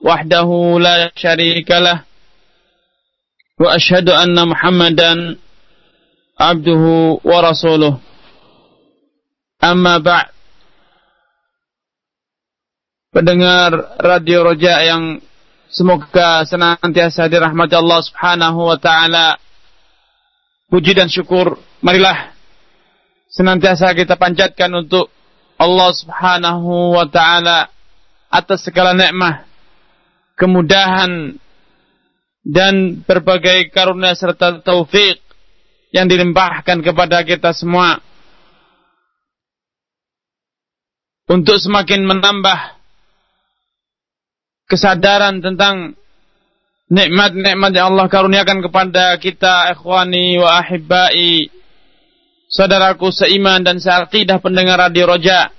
[0.00, 0.48] وحده
[0.80, 2.04] لا شريك له
[3.60, 5.36] وأشهد أن محمدا
[6.40, 6.84] عبده
[7.24, 7.94] ورسوله
[9.64, 10.26] أما بعد
[13.14, 13.70] pendengar
[14.02, 15.22] Radio Roja yang
[15.70, 19.38] semoga senantiasa dirahmati Allah Subhanahu wa taala.
[20.66, 22.34] Puji dan syukur marilah
[23.30, 25.06] senantiasa kita panjatkan untuk
[25.54, 27.70] Allah Subhanahu wa taala
[28.26, 29.46] atas segala nikmat,
[30.39, 31.35] kemudahan
[32.47, 35.19] dan berbagai karunia serta taufik
[35.91, 37.99] yang dilimpahkan kepada kita semua
[41.27, 42.79] untuk semakin menambah
[44.71, 45.99] kesadaran tentang
[46.89, 51.51] nikmat-nikmat yang Allah karuniakan kepada kita ikhwani wa ahibbai
[52.49, 55.53] saudaraku seiman dan seakidah pendengar Radio Roja.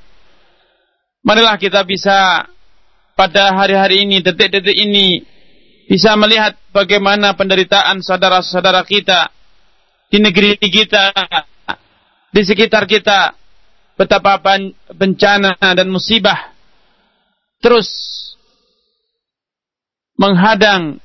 [1.22, 2.48] Marilah kita bisa
[3.20, 5.20] pada hari-hari ini, detik-detik ini,
[5.84, 9.28] bisa melihat bagaimana penderitaan saudara-saudara kita
[10.08, 11.12] di negeri kita,
[12.32, 13.36] di sekitar kita,
[14.00, 14.40] betapa
[14.96, 16.56] bencana dan musibah
[17.60, 17.92] terus
[20.16, 20.96] menghadang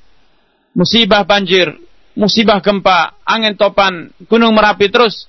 [0.71, 1.75] musibah banjir,
[2.15, 5.27] musibah gempa, angin topan, gunung merapi terus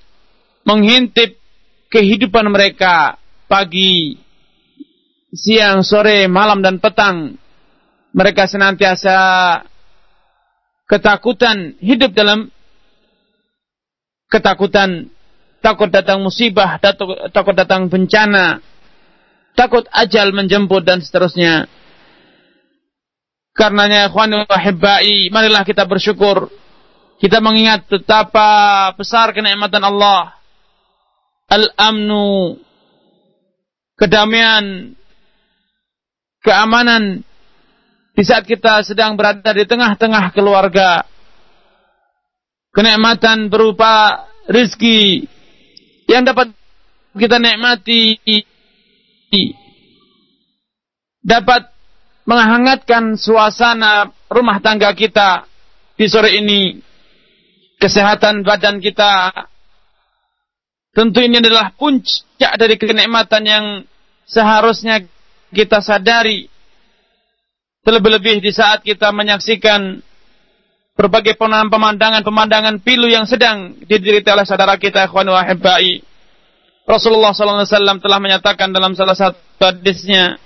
[0.63, 1.35] menghintip
[1.91, 3.19] kehidupan mereka
[3.51, 4.23] pagi,
[5.33, 7.35] siang, sore, malam dan petang.
[8.17, 9.17] Mereka senantiasa
[10.89, 12.49] ketakutan hidup dalam
[14.33, 15.13] ketakutan
[15.61, 16.81] takut datang musibah,
[17.35, 18.63] takut datang bencana,
[19.53, 21.69] takut ajal menjemput dan seterusnya.
[23.57, 26.53] Karenanya ikhwani wahibbai, marilah kita bersyukur.
[27.17, 30.37] Kita mengingat betapa besar kenikmatan Allah
[31.49, 32.61] al-amnu,
[33.97, 34.93] kedamaian,
[36.47, 37.27] keamanan
[38.15, 41.03] di saat kita sedang berada di tengah-tengah keluarga.
[42.71, 45.27] Kenikmatan berupa rizki
[46.07, 46.55] yang dapat
[47.19, 48.15] kita nikmati.
[51.27, 51.63] Dapat
[52.31, 55.51] menghangatkan suasana rumah tangga kita
[55.99, 56.79] di sore ini.
[57.77, 59.35] Kesehatan badan kita.
[60.97, 63.65] Tentu ini adalah puncak dari kenikmatan yang
[64.25, 65.05] seharusnya
[65.51, 66.49] kita sadari.
[67.87, 70.03] Terlebih-lebih di saat kita menyaksikan
[70.97, 76.03] berbagai pemandangan-pemandangan pilu yang sedang diderita oleh saudara kita ikhwan wa hibbai.
[76.87, 80.39] Rasulullah SAW telah menyatakan dalam salah satu hadisnya,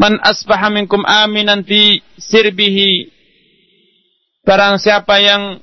[0.00, 3.12] Man asbaha minkum aminan fi sirbihi.
[4.48, 5.60] Barang siapa yang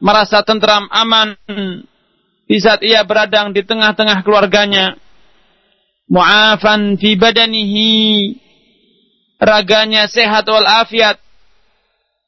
[0.00, 1.36] merasa tentram aman
[2.48, 4.96] di saat ia beradang di tengah-tengah keluarganya
[6.10, 7.92] mu'afan fi badanihi.
[9.36, 11.20] Raganya sehat wal afiat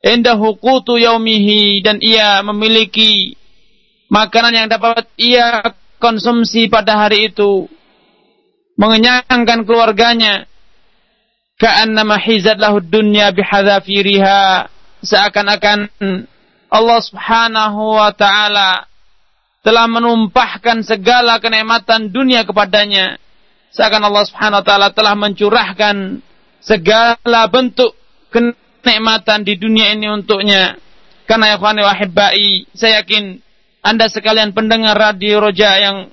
[0.04, 1.80] indahu qutu yaumihi.
[1.80, 3.34] Dan ia memiliki
[4.12, 5.62] makanan yang dapat ia
[5.98, 7.66] konsumsi pada hari itu.
[8.78, 10.46] Mengenyangkan keluarganya.
[11.58, 14.70] Ka'annama hizat lahu dunya bihadzafiriha
[15.02, 15.90] seakan-akan
[16.70, 18.86] Allah Subhanahu wa taala
[19.66, 23.18] telah menumpahkan segala kenikmatan dunia kepadanya.
[23.72, 26.24] Seakan Allah Subhanahu wa taala telah mencurahkan
[26.64, 27.92] segala bentuk
[28.32, 30.80] kenikmatan di dunia ini untuknya.
[31.28, 33.44] Karena ya khani wahibbai, saya yakin
[33.84, 36.08] Anda sekalian pendengar radio Roja yang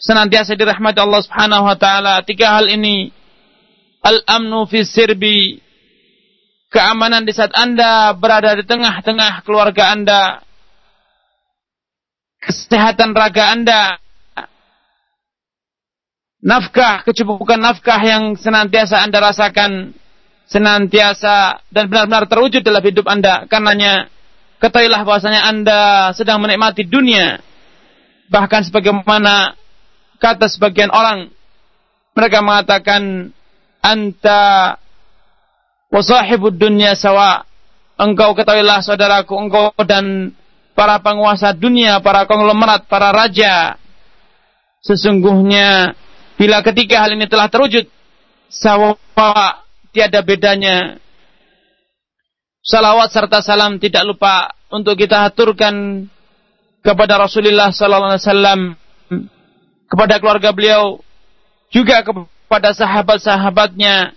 [0.00, 3.12] senantiasa dirahmati Allah Subhanahu wa taala, tiga hal ini
[4.00, 5.60] al-amnu fi sirbi
[6.72, 10.40] keamanan di saat Anda berada di tengah-tengah keluarga Anda,
[12.40, 13.99] kesehatan raga Anda,
[16.40, 19.92] nafkah, kecukupan nafkah yang senantiasa Anda rasakan,
[20.48, 23.46] senantiasa dan benar-benar terwujud dalam hidup Anda.
[23.46, 24.08] Karenanya,
[24.58, 27.38] ketahuilah bahwasanya Anda sedang menikmati dunia.
[28.32, 29.54] Bahkan sebagaimana
[30.18, 31.30] kata sebagian orang,
[32.16, 33.32] mereka mengatakan,
[33.80, 34.76] Anta
[35.88, 37.48] wasahibud dunia sawa.
[38.00, 40.32] Engkau ketahuilah saudaraku, engkau dan
[40.72, 43.76] para penguasa dunia, para konglomerat, para raja.
[44.80, 45.92] Sesungguhnya
[46.40, 47.84] bila ketika hal ini telah terwujud,
[48.48, 48.96] sawa
[49.92, 50.96] tiada bedanya
[52.64, 56.08] salawat serta salam tidak lupa untuk kita aturkan
[56.80, 58.60] kepada Rasulullah sallallahu alaihi wasallam
[59.84, 61.04] kepada keluarga beliau
[61.68, 64.16] juga kepada sahabat-sahabatnya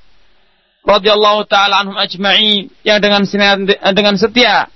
[0.88, 3.28] radhiyallahu taala anhum ajma'in yang dengan
[3.92, 4.72] dengan setia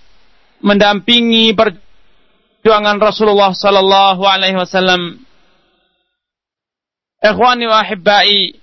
[0.59, 5.26] mendampingi perjuangan Rasulullah sallallahu alaihi wasallam.
[7.17, 8.53] Ikhwani wa ahibbai,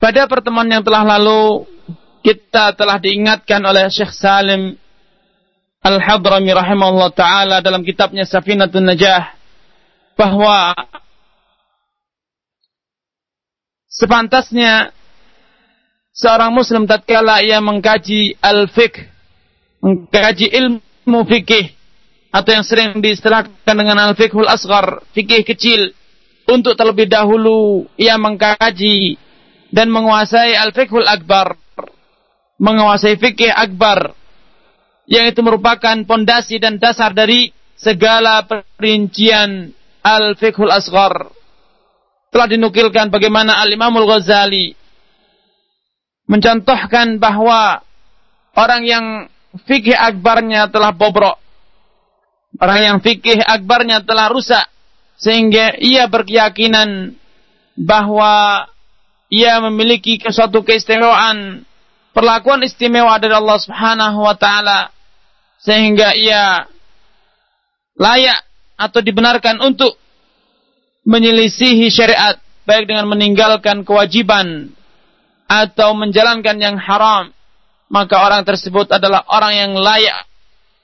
[0.00, 1.68] pada pertemuan yang telah lalu
[2.24, 4.80] kita telah diingatkan oleh Syekh Salim
[5.84, 9.36] Al-Hadrami rahimahullah taala dalam kitabnya Safinatun Najah
[10.16, 10.72] bahwa
[13.92, 14.96] sepantasnya
[16.16, 19.04] seorang muslim tatkala ia mengkaji al-fiqh
[19.84, 21.76] mengkaji ilmu fikih
[22.32, 25.92] atau yang sering diistilahkan dengan al-fiqhul asghar, fikih kecil
[26.48, 29.16] untuk terlebih dahulu ia mengkaji
[29.72, 31.56] dan menguasai al-fiqhul akbar,
[32.60, 34.12] menguasai fikih akbar
[35.04, 41.32] yang itu merupakan pondasi dan dasar dari segala perincian al-fiqhul asghar.
[42.32, 44.74] Telah dinukilkan bagaimana Al-Imamul Ghazali
[46.26, 47.84] mencontohkan bahwa
[48.58, 49.06] orang yang
[49.62, 51.38] fikih akbarnya telah bobrok.
[52.58, 54.66] Orang yang fikih akbarnya telah rusak.
[55.24, 57.16] Sehingga ia berkeyakinan
[57.80, 58.68] bahwa
[59.32, 61.64] ia memiliki suatu keistimewaan.
[62.12, 64.92] Perlakuan istimewa dari Allah subhanahu wa ta'ala.
[65.64, 66.68] Sehingga ia
[67.96, 68.44] layak
[68.76, 69.96] atau dibenarkan untuk
[71.08, 72.36] menyelisihi syariat.
[72.68, 74.76] Baik dengan meninggalkan kewajiban.
[75.48, 77.32] Atau menjalankan yang haram
[77.94, 80.26] maka orang tersebut adalah orang yang layak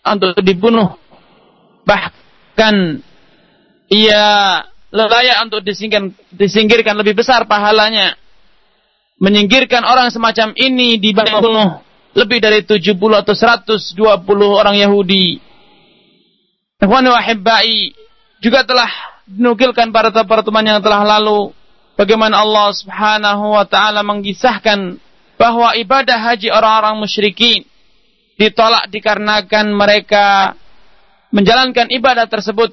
[0.07, 0.95] untuk dibunuh.
[1.83, 3.03] Bahkan
[3.91, 4.25] ia
[4.95, 8.15] layak untuk disingkirkan, disingkirkan lebih besar pahalanya.
[9.21, 11.85] Menyingkirkan orang semacam ini dibunuh
[12.17, 14.01] lebih dari 70 atau 120
[14.49, 15.37] orang Yahudi.
[16.81, 17.05] Ikhwan
[18.41, 18.89] juga telah
[19.29, 21.53] dinukilkan pada pertemuan yang telah lalu
[22.01, 24.97] bagaimana Allah Subhanahu wa taala mengisahkan
[25.37, 27.69] bahwa ibadah haji orang-orang musyrikin
[28.41, 30.57] ditolak dikarenakan mereka
[31.29, 32.73] menjalankan ibadah tersebut,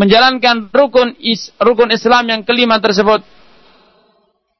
[0.00, 3.20] menjalankan rukun is, rukun Islam yang kelima tersebut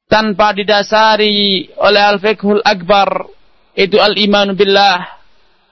[0.05, 3.25] tanpa didasari oleh al-fiqhul akbar
[3.73, 5.17] itu al-iman billah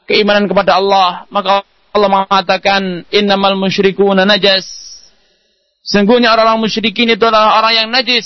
[0.10, 1.30] keimanan kepada Allah.
[1.30, 1.62] Maka
[1.94, 4.66] Allah mengatakan innamal musyrikuna najas
[5.86, 8.26] sungguhnya orang-orang musyrikin itu adalah orang yang najis.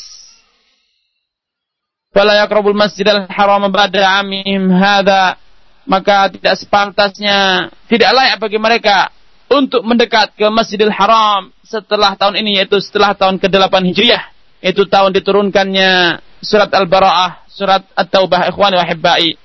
[2.14, 5.36] Fala yaqrabul masjidal haram ba'da amihim hadza
[5.84, 9.12] maka tidak sepantasnya tidak layak bagi mereka
[9.52, 14.24] untuk mendekat ke Masjidil Haram setelah tahun ini yaitu setelah tahun ke-8 Hijriah
[14.64, 19.36] itu tahun diturunkannya surat Al-Bara'ah, surat At-Taubah ikhwani wa hibbai.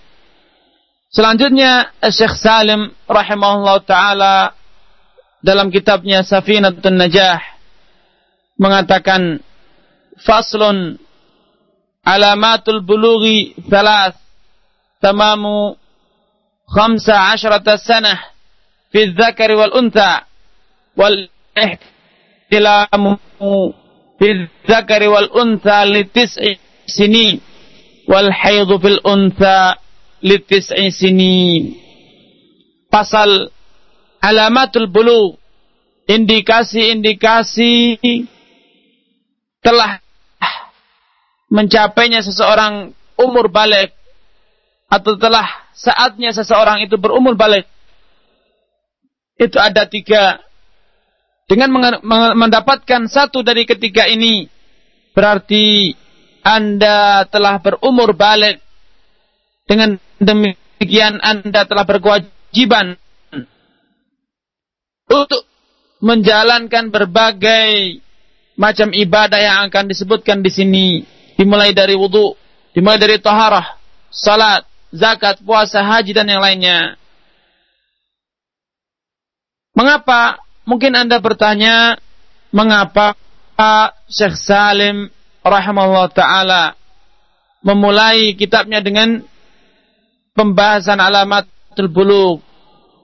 [1.10, 4.52] Selanjutnya Syekh Salim rahimahullah taala
[5.40, 7.40] dalam kitabnya Safinatun Najah
[8.58, 9.40] mengatakan
[10.20, 10.98] faslun
[12.02, 14.18] alamatul bulughi thalath
[15.00, 15.78] tamamu
[16.68, 17.00] 15
[17.80, 18.37] sanah
[18.92, 20.24] fi dzakari wal unta
[20.96, 23.20] wal ihtilamu
[24.18, 24.28] fi
[24.66, 26.56] dzakari wal unta li tis'i
[26.88, 27.40] sini
[28.08, 29.76] wal haidu fil unta
[30.24, 31.36] li tis'i sini
[32.88, 33.52] pasal
[34.24, 35.36] alamatul bulu
[36.08, 38.00] indikasi-indikasi
[39.60, 40.00] telah
[41.52, 43.92] mencapainya seseorang umur balik
[44.88, 45.44] atau telah
[45.76, 47.68] saatnya seseorang itu berumur balik
[49.38, 50.42] itu ada tiga.
[51.48, 51.72] Dengan
[52.36, 54.44] mendapatkan satu dari ketiga ini
[55.16, 55.96] berarti
[56.44, 58.60] anda telah berumur balik.
[59.64, 63.00] Dengan demikian anda telah berkewajiban
[65.08, 65.44] untuk
[66.04, 68.00] menjalankan berbagai
[68.58, 70.86] macam ibadah yang akan disebutkan di sini.
[71.38, 72.34] Dimulai dari wudhu,
[72.74, 73.78] dimulai dari taharah,
[74.10, 76.98] salat, zakat, puasa, haji dan yang lainnya.
[79.78, 80.42] Mengapa?
[80.66, 81.94] Mungkin Anda bertanya,
[82.50, 83.14] mengapa
[84.10, 85.06] Syekh Salim
[85.46, 86.74] rahimahullah taala
[87.62, 89.22] memulai kitabnya dengan
[90.34, 91.46] pembahasan alamat
[91.94, 92.42] bulugh,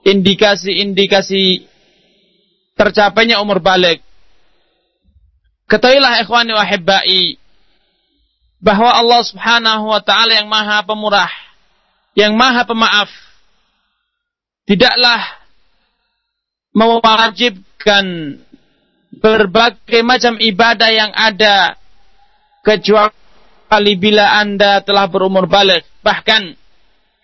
[0.03, 1.63] indikasi-indikasi
[2.75, 4.03] tercapainya umur balik.
[5.71, 7.39] Ketahuilah ikhwani wa hibbai,
[8.59, 11.31] bahwa Allah Subhanahu wa taala yang Maha Pemurah,
[12.19, 13.09] yang Maha Pemaaf
[14.67, 15.34] tidaklah
[16.75, 18.05] mewajibkan
[19.15, 21.79] berbagai macam ibadah yang ada
[22.61, 25.87] kecuali bila Anda telah berumur balik.
[26.03, 26.65] Bahkan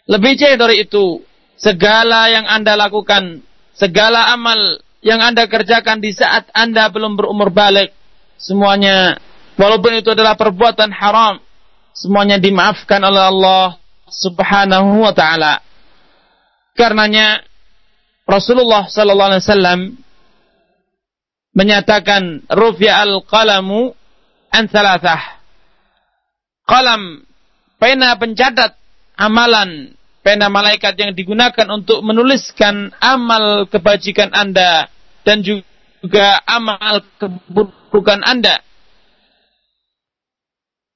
[0.10, 1.24] Lebih jauh dari itu,
[1.56, 3.40] segala yang Anda lakukan,
[3.78, 7.94] segala amal yang Anda kerjakan di saat Anda belum berumur balik,
[8.36, 9.16] semuanya
[9.56, 11.40] walaupun itu adalah perbuatan haram,
[11.96, 13.80] semuanya dimaafkan oleh Allah
[14.10, 15.64] Subhanahu wa taala.
[16.76, 17.46] Karenanya
[18.32, 19.80] Rasulullah sallallahu alaihi wasallam
[21.52, 23.92] menyatakan rufi'a al-qalamu
[24.56, 25.44] an thalathah.
[26.64, 27.28] Qalam
[27.76, 28.80] pena pencatat
[29.20, 29.92] amalan
[30.24, 34.88] pena malaikat yang digunakan untuk menuliskan amal kebajikan Anda
[35.28, 38.64] dan juga amal keburukan Anda.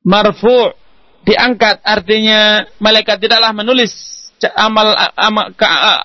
[0.06, 0.72] Marfu'
[1.25, 3.92] diangkat artinya malaikat tidaklah menulis
[4.56, 5.46] amal amal,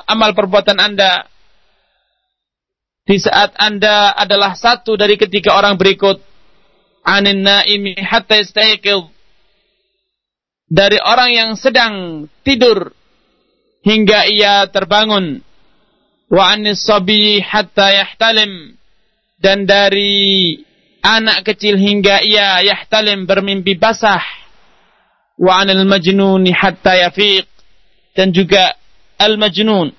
[0.07, 1.27] amal perbuatan Anda
[3.11, 6.23] di saat Anda adalah satu dari ketiga orang berikut.
[7.01, 9.09] Anin naimi hatta yastayqidh
[10.71, 12.95] dari orang yang sedang tidur
[13.83, 15.43] hingga ia terbangun.
[16.31, 18.79] Wa anis sabi hatta yahtalim.
[19.41, 20.55] Dan dari
[21.03, 24.23] anak kecil hingga ia yahtalim bermimpi basah.
[25.35, 27.50] Wa anil majnuni hatta yafiq
[28.21, 28.77] dan juga
[29.17, 29.97] al majnun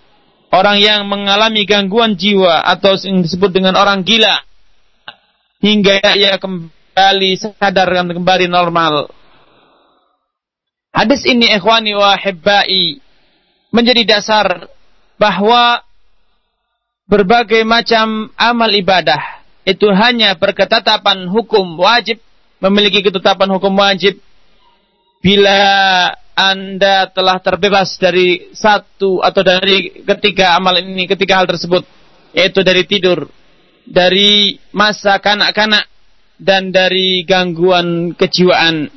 [0.53, 4.45] orang yang mengalami gangguan jiwa atau yang disebut dengan orang gila.
[5.61, 9.09] Hingga ia kembali sadar dan kembali normal.
[10.93, 13.01] Hadis ini ikhwani wa hibbai
[13.73, 14.69] menjadi dasar
[15.17, 15.81] bahwa
[17.09, 22.21] berbagai macam amal ibadah itu hanya berketetapan hukum wajib
[22.61, 24.21] memiliki ketetapan hukum wajib.
[25.21, 25.57] Bila
[26.35, 31.83] anda telah terbebas dari satu atau dari ketiga amal ini, ketiga hal tersebut,
[32.31, 33.27] yaitu dari tidur,
[33.83, 35.85] dari masa kanak-kanak,
[36.41, 38.89] dan dari gangguan kejiwaan.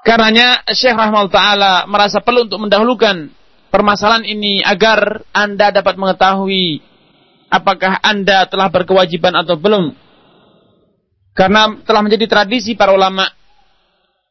[0.00, 3.28] Karenanya Syekh Rahmal Ta'ala merasa perlu untuk mendahulukan
[3.68, 6.80] permasalahan ini agar Anda dapat mengetahui
[7.52, 9.92] apakah Anda telah berkewajiban atau belum.
[11.36, 13.28] Karena telah menjadi tradisi para ulama.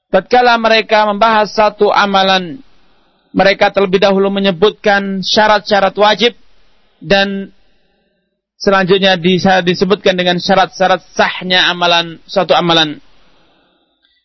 [0.09, 2.57] Tatkala mereka membahas satu amalan,
[3.29, 6.33] mereka terlebih dahulu menyebutkan syarat-syarat wajib
[6.97, 7.53] dan
[8.57, 9.21] selanjutnya
[9.61, 12.97] disebutkan dengan syarat-syarat sahnya amalan suatu amalan.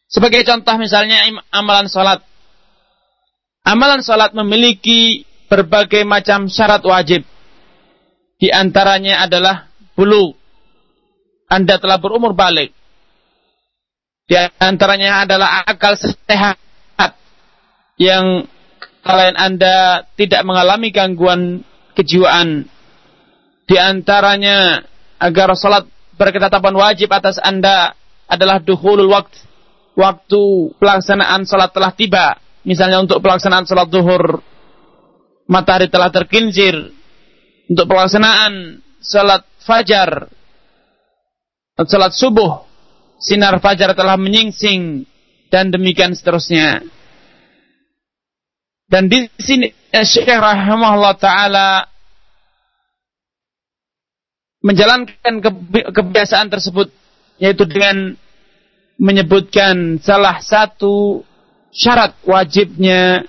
[0.08, 1.20] Sebagai contoh misalnya
[1.52, 2.24] amalan salat.
[3.64, 7.28] Amalan salat memiliki berbagai macam syarat wajib.
[8.40, 10.32] Di antaranya adalah bulu.
[11.48, 12.72] Anda telah berumur balik.
[14.24, 16.56] Di antaranya adalah akal sehat
[18.00, 18.48] yang
[19.04, 21.60] kalian Anda tidak mengalami gangguan
[21.92, 22.64] kejiwaan.
[23.68, 24.84] Di antaranya
[25.20, 25.84] agar salat
[26.16, 27.92] berketetapan wajib atas Anda
[28.28, 29.44] adalah duhulul waktu
[29.94, 34.42] waktu pelaksanaan sholat telah tiba, misalnya untuk pelaksanaan sholat zuhur,
[35.46, 36.74] matahari telah terkincir,
[37.70, 40.28] untuk pelaksanaan sholat fajar,
[41.78, 42.66] sholat subuh,
[43.18, 45.06] sinar fajar telah menyingsing,
[45.54, 46.82] dan demikian seterusnya.
[48.90, 51.86] Dan di sini eh, Syekh rahimahullah taala
[54.64, 55.38] menjalankan
[55.94, 56.90] kebiasaan tersebut
[57.38, 58.18] yaitu dengan
[58.98, 61.22] menyebutkan salah satu
[61.74, 63.26] syarat wajibnya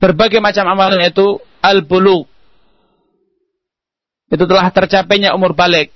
[0.00, 2.24] berbagai macam amalan yaitu al-bulu.
[4.32, 5.94] Itu telah tercapainya umur balik.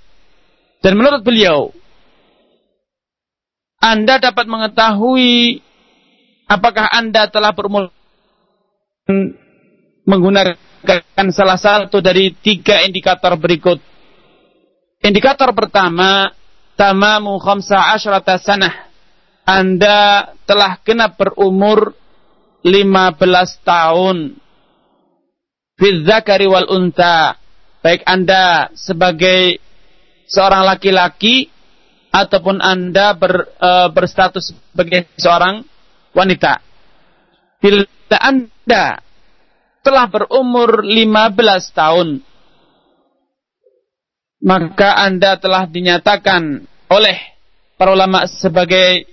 [0.80, 1.74] Dan menurut beliau,
[3.80, 5.64] Anda dapat mengetahui
[6.44, 7.88] apakah Anda telah berumur
[10.04, 13.80] menggunakan salah satu dari tiga indikator berikut.
[15.00, 16.28] Indikator pertama,
[16.76, 18.92] tamamu khamsa asyrata sanah.
[19.48, 21.96] Anda telah genap berumur
[22.60, 24.36] 15 tahun.
[25.80, 27.40] Fidzakari wal unta.
[27.80, 29.56] Baik Anda sebagai
[30.28, 31.48] seorang laki-laki
[32.10, 35.62] ataupun Anda ber, e, berstatus sebagai seorang
[36.10, 36.58] wanita.
[37.62, 37.86] Bila
[38.18, 38.98] Anda
[39.80, 42.08] telah berumur 15 tahun,
[44.42, 47.16] maka Anda telah dinyatakan oleh
[47.78, 49.06] para ulama sebagai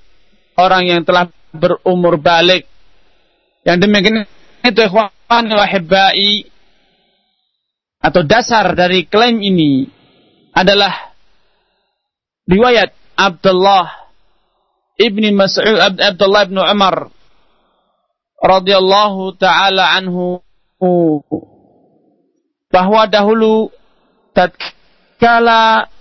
[0.58, 2.66] orang yang telah berumur balik.
[3.64, 4.24] Yang demikian
[4.64, 6.48] itu ikhwan wahibai
[8.00, 9.88] atau dasar dari klaim ini
[10.56, 11.07] adalah
[12.48, 13.92] riwayat Abdullah
[14.98, 17.12] ibni Mas'ud Abdullah ibnu Umar
[18.42, 20.42] radhiyallahu taala anhu
[22.72, 23.70] bahwa dahulu
[24.34, 25.92] tatkala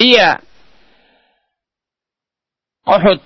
[0.00, 0.40] ia
[2.88, 3.20] Uhud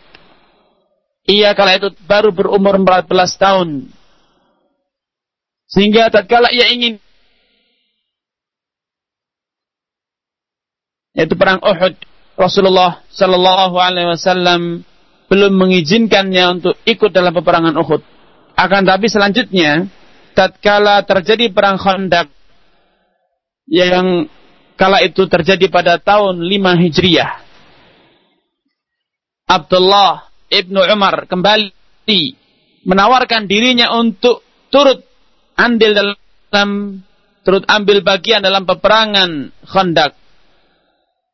[1.24, 3.08] Ia kala itu baru berumur 14
[3.40, 3.88] tahun.
[5.64, 7.00] Sehingga tatkala ia ingin
[11.14, 11.94] yaitu perang Uhud,
[12.34, 14.82] Rasulullah Shallallahu Alaihi Wasallam
[15.30, 18.02] belum mengizinkannya untuk ikut dalam peperangan Uhud.
[18.58, 19.86] Akan tapi selanjutnya,
[20.34, 22.28] tatkala terjadi perang Khandaq
[23.70, 24.28] yang
[24.74, 27.32] kala itu terjadi pada tahun 5 Hijriah.
[29.46, 32.24] Abdullah ibnu Umar kembali
[32.84, 35.06] menawarkan dirinya untuk turut
[35.54, 37.00] andil dalam
[37.46, 40.23] turut ambil bagian dalam peperangan Khandaq.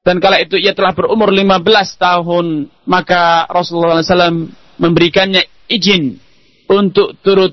[0.01, 1.61] Dan kala itu ia telah berumur 15
[2.01, 4.49] tahun, maka Rasulullah SAW
[4.81, 6.17] memberikannya izin
[6.73, 7.53] untuk turut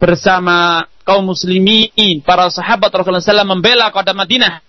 [0.00, 4.64] bersama kaum muslimin, para sahabat Rasulullah SAW membela kota Madinah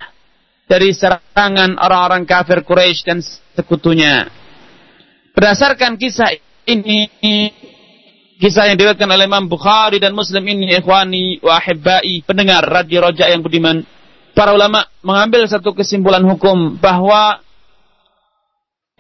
[0.68, 3.24] dari serangan orang-orang kafir Quraisy dan
[3.56, 4.28] sekutunya.
[5.32, 6.36] Berdasarkan kisah
[6.68, 7.08] ini,
[8.36, 11.64] kisah yang diriwayatkan oleh Imam Bukhari dan Muslim ini, ikhwani wa
[12.28, 13.80] pendengar radio roja yang budiman,
[14.32, 17.44] para ulama mengambil satu kesimpulan hukum bahwa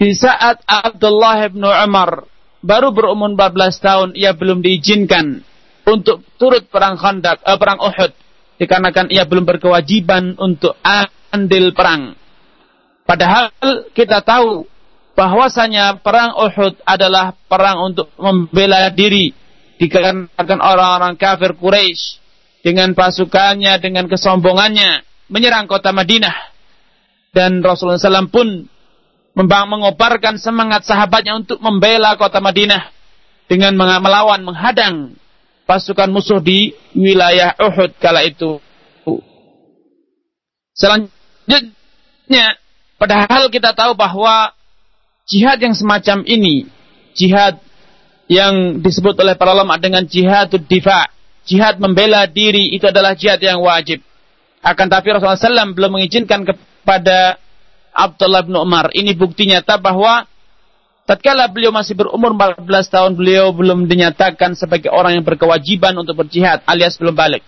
[0.01, 2.25] di saat Abdullah bin Umar
[2.61, 5.45] baru berumur 14 tahun ia belum diizinkan
[5.85, 8.11] untuk turut perang Khandaq, eh, perang Uhud.
[8.61, 10.77] Dikarenakan ia belum berkewajiban untuk
[11.33, 12.13] andil perang.
[13.05, 13.49] Padahal
[13.97, 14.69] kita tahu
[15.17, 19.33] bahwasanya perang Uhud adalah perang untuk membela diri.
[19.81, 22.21] Dikarenakan orang-orang kafir Quraisy
[22.61, 26.51] dengan pasukannya, dengan kesombongannya menyerang kota Madinah.
[27.31, 28.67] Dan Rasulullah SAW pun
[29.39, 32.91] mengobarkan semangat sahabatnya untuk membela kota Madinah
[33.47, 35.15] dengan melawan, menghadang
[35.63, 38.59] pasukan musuh di wilayah Uhud kala itu.
[40.75, 42.59] Selanjutnya,
[42.99, 44.51] padahal kita tahu bahwa
[45.31, 46.67] jihad yang semacam ini,
[47.15, 47.59] jihad
[48.27, 51.11] yang disebut oleh para ulama dengan jihad difa,
[51.47, 54.03] jihad membela diri itu adalah jihad yang wajib.
[54.61, 57.41] Akan tapi Rasulullah SAW belum mengizinkan kepada
[57.91, 58.93] Abdullah bin Umar.
[58.93, 60.29] Ini bukti nyata bahwa
[61.09, 62.61] tatkala beliau masih berumur 14
[62.93, 67.41] tahun, beliau belum dinyatakan sebagai orang yang berkewajiban untuk berjihad alias belum balik.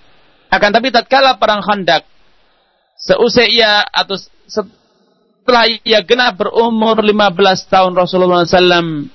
[0.49, 2.01] Akan tapi tatkala perang Khandaq,
[2.97, 4.17] seusai ia atau
[4.49, 7.13] setelah ia genap berumur 15
[7.69, 9.09] tahun Rasulullah SAW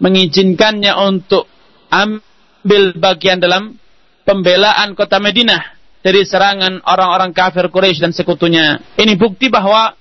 [0.00, 1.46] mengizinkannya untuk
[1.92, 3.76] ambil bagian dalam
[4.24, 8.82] pembelaan kota Madinah dari serangan orang-orang kafir Quraisy dan sekutunya.
[8.98, 9.94] Ini bukti bahwa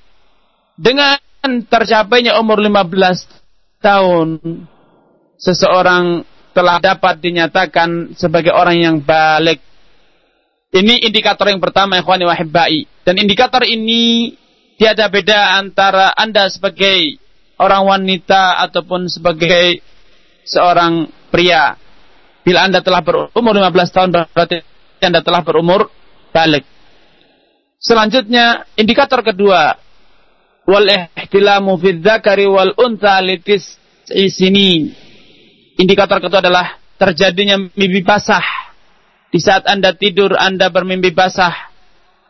[0.76, 1.18] dengan
[1.70, 4.28] tercapainya umur 15 tahun
[5.38, 9.62] seseorang telah dapat dinyatakan sebagai orang yang balik.
[10.72, 12.88] Ini indikator yang pertama ikhwani wahibbai.
[13.06, 14.34] Dan indikator ini
[14.80, 17.20] tiada beda antara Anda sebagai
[17.62, 19.84] orang wanita ataupun sebagai
[20.48, 21.78] seorang pria.
[22.42, 24.66] Bila Anda telah berumur 15 tahun berarti
[25.02, 25.90] Anda telah berumur
[26.30, 26.64] balik.
[27.82, 29.74] Selanjutnya indikator kedua
[30.70, 30.86] wal
[31.18, 34.94] ihtilamu fi dzakari wal unta litis sini.
[35.82, 38.46] Indikator kedua adalah terjadinya mimpi basah.
[39.32, 41.74] Di saat Anda tidur, Anda bermimpi basah.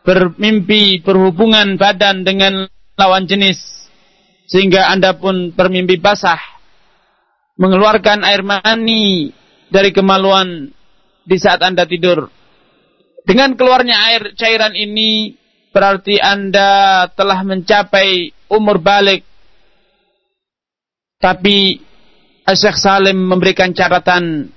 [0.06, 2.64] Bermimpi berhubungan badan dengan
[2.96, 3.58] lawan jenis.
[4.48, 6.38] Sehingga Anda pun bermimpi basah.
[7.60, 9.34] Mengeluarkan air mani
[9.68, 10.72] dari kemaluan
[11.26, 12.30] di saat Anda tidur.
[13.22, 15.38] Dengan keluarnya air cairan ini
[15.70, 19.22] berarti Anda telah mencapai umur balik.
[21.22, 21.78] Tapi
[22.42, 24.50] Syekh Salim memberikan catatan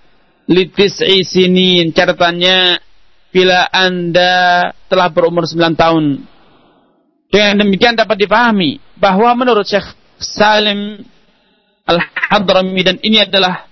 [0.49, 1.93] litis'i sinin.
[1.93, 2.82] Catatannya
[3.30, 6.06] bila Anda telah berumur 9 tahun.
[7.30, 11.06] Dengan demikian dapat dipahami bahwa menurut Syekh Salim
[11.86, 13.69] Al-Hadrami dan ini adalah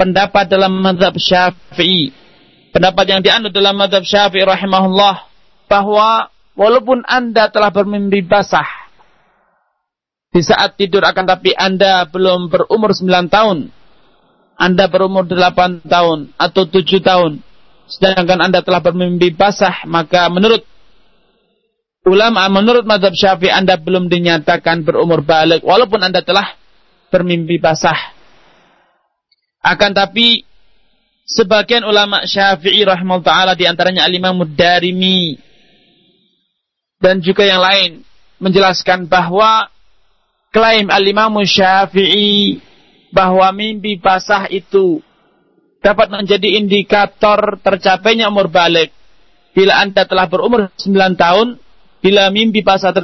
[0.00, 2.21] pendapat dalam madhab syafi'i.
[2.72, 5.28] Pendapat yang dianut dalam madhab syafi'i rahimahullah
[5.68, 8.64] bahwa walaupun Anda telah bermimpi basah
[10.32, 13.68] di saat tidur akan tapi Anda belum berumur 9 tahun,
[14.56, 17.44] Anda berumur 8 tahun atau 7 tahun,
[17.92, 20.64] sedangkan Anda telah bermimpi basah, maka menurut
[22.08, 26.56] ulama, menurut madhab syafi'i Anda belum dinyatakan berumur balik, walaupun Anda telah
[27.12, 28.16] bermimpi basah.
[29.60, 30.48] Akan tapi
[31.26, 35.38] sebagian ulama syafi'i rahimahullah ta'ala di antaranya al-imam darimi
[37.02, 37.90] dan juga yang lain
[38.38, 39.66] menjelaskan bahwa
[40.54, 42.62] klaim al-Imam Syafi'i
[43.10, 45.02] bahwa mimpi basah itu
[45.82, 48.94] dapat menjadi indikator tercapainya umur balik.
[49.52, 51.58] Bila Anda telah berumur 9 tahun,
[52.00, 52.94] bila mimpi basah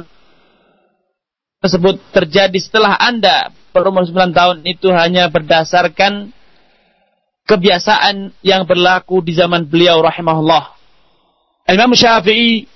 [1.59, 6.31] tersebut terjadi setelah Anda berumur 9 tahun itu hanya berdasarkan
[7.49, 10.77] kebiasaan yang berlaku di zaman beliau rahimahullah.
[11.65, 12.69] Imam Syafi'i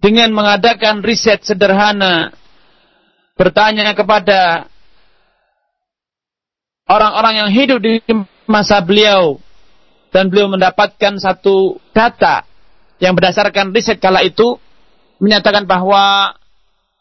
[0.00, 2.36] dengan mengadakan riset sederhana
[3.40, 4.68] bertanya kepada
[6.84, 8.04] orang-orang yang hidup di
[8.44, 9.40] masa beliau
[10.12, 12.44] dan beliau mendapatkan satu data
[13.00, 14.60] yang berdasarkan riset kala itu
[15.20, 16.36] menyatakan bahwa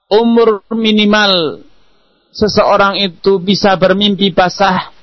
[0.08, 1.64] umur minimal
[2.32, 4.99] seseorang itu bisa bermimpi basah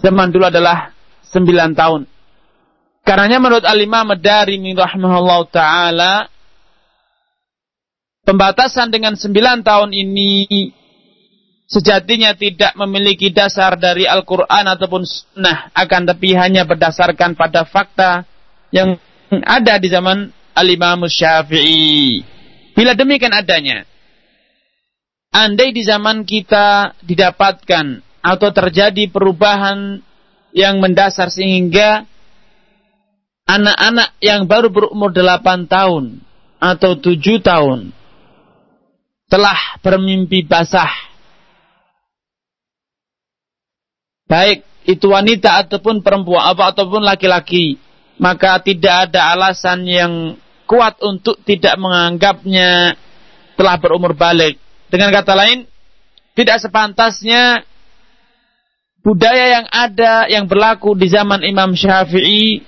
[0.00, 0.94] zaman dulu adalah
[1.30, 2.06] 9 tahun.
[3.04, 6.14] Karenanya menurut Al-Imam Darimi rahimahullah taala
[8.24, 9.28] pembatasan dengan 9
[9.60, 10.72] tahun ini
[11.68, 18.24] sejatinya tidak memiliki dasar dari Al-Qur'an ataupun sunnah akan tapi hanya berdasarkan pada fakta
[18.72, 18.96] yang
[19.44, 22.22] ada di zaman Al-Imam Syafi'i.
[22.74, 23.82] Bila demikian adanya,
[25.34, 30.00] andai di zaman kita didapatkan atau terjadi perubahan
[30.56, 32.08] yang mendasar sehingga
[33.44, 36.24] anak-anak yang baru berumur 8 tahun
[36.56, 37.92] atau 7 tahun
[39.28, 40.88] telah bermimpi basah.
[44.24, 47.76] Baik itu wanita ataupun perempuan apa ataupun laki-laki,
[48.16, 50.12] maka tidak ada alasan yang
[50.64, 52.96] kuat untuk tidak menganggapnya
[53.60, 54.56] telah berumur balik.
[54.88, 55.68] Dengan kata lain,
[56.32, 57.68] tidak sepantasnya
[59.04, 62.64] budaya yang ada yang berlaku di zaman Imam Syafi'i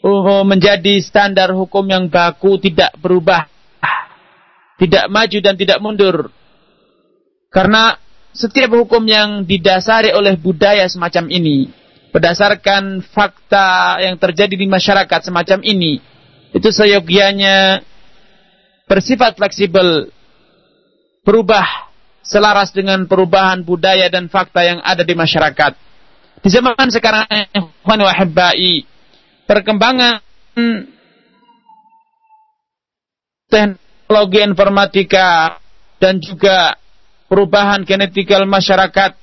[0.00, 3.44] uh, menjadi standar hukum yang baku tidak berubah,
[4.80, 6.32] tidak maju dan tidak mundur.
[7.52, 8.00] Karena
[8.32, 11.68] setiap hukum yang didasari oleh budaya semacam ini,
[12.08, 16.00] berdasarkan fakta yang terjadi di masyarakat semacam ini,
[16.56, 17.84] itu seyogianya
[18.88, 20.08] bersifat fleksibel,
[21.20, 21.85] berubah
[22.26, 25.72] selaras dengan perubahan budaya dan fakta yang ada di masyarakat.
[26.42, 27.26] Di zaman sekarang,
[27.86, 28.84] wahibbai,
[29.46, 30.20] perkembangan
[33.46, 35.58] teknologi informatika
[36.02, 36.76] dan juga
[37.30, 39.14] perubahan genetikal masyarakat,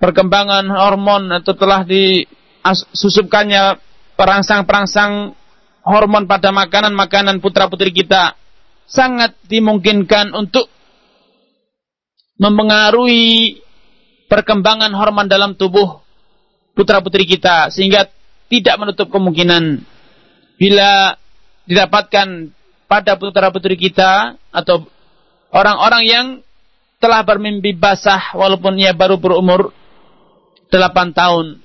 [0.00, 3.78] perkembangan hormon atau telah disusupkannya
[4.18, 5.32] perangsang-perangsang
[5.84, 8.34] hormon pada makanan-makanan putra-putri kita
[8.84, 10.68] sangat dimungkinkan untuk
[12.40, 13.60] mempengaruhi
[14.26, 16.02] perkembangan hormon dalam tubuh
[16.74, 18.10] putra-putri kita sehingga
[18.50, 19.82] tidak menutup kemungkinan
[20.58, 21.14] bila
[21.64, 22.50] didapatkan
[22.90, 24.86] pada putra-putri kita atau
[25.54, 26.26] orang-orang yang
[26.98, 29.70] telah bermimpi basah walaupun ia baru berumur
[30.72, 31.64] 8 tahun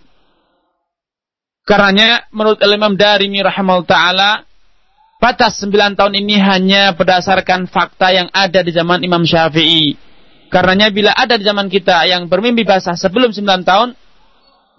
[1.69, 4.31] Karenanya menurut Imam Darimi rahimahullah taala
[5.21, 10.08] batas 9 tahun ini hanya berdasarkan fakta yang ada di zaman Imam Syafi'i.
[10.49, 13.93] Karenanya bila ada di zaman kita yang bermimpi basah sebelum 9 tahun,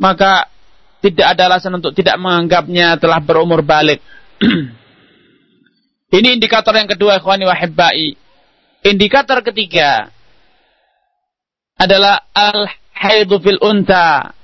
[0.02, 0.50] maka
[0.98, 4.02] tidak ada alasan untuk tidak menganggapnya telah berumur balik.
[6.18, 8.18] ini indikator yang kedua, ikhwani wahibbai.
[8.82, 10.10] Indikator ketiga
[11.78, 14.36] adalah al-haidu fil unta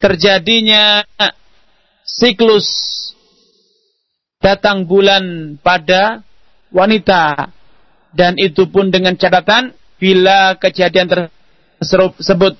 [0.00, 1.04] terjadinya
[2.04, 2.68] siklus
[4.40, 6.24] datang bulan pada
[6.72, 7.52] wanita
[8.14, 11.06] dan itu pun dengan catatan bila kejadian
[11.78, 12.54] tersebut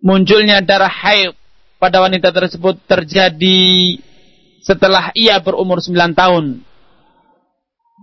[0.00, 1.36] munculnya darah haid
[1.80, 3.96] pada wanita tersebut terjadi
[4.60, 6.60] setelah ia berumur 9 tahun.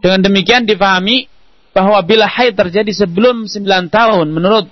[0.02, 1.30] Dengan demikian difahami
[1.74, 4.66] bahwa bila haid terjadi sebelum 9 tahun menurut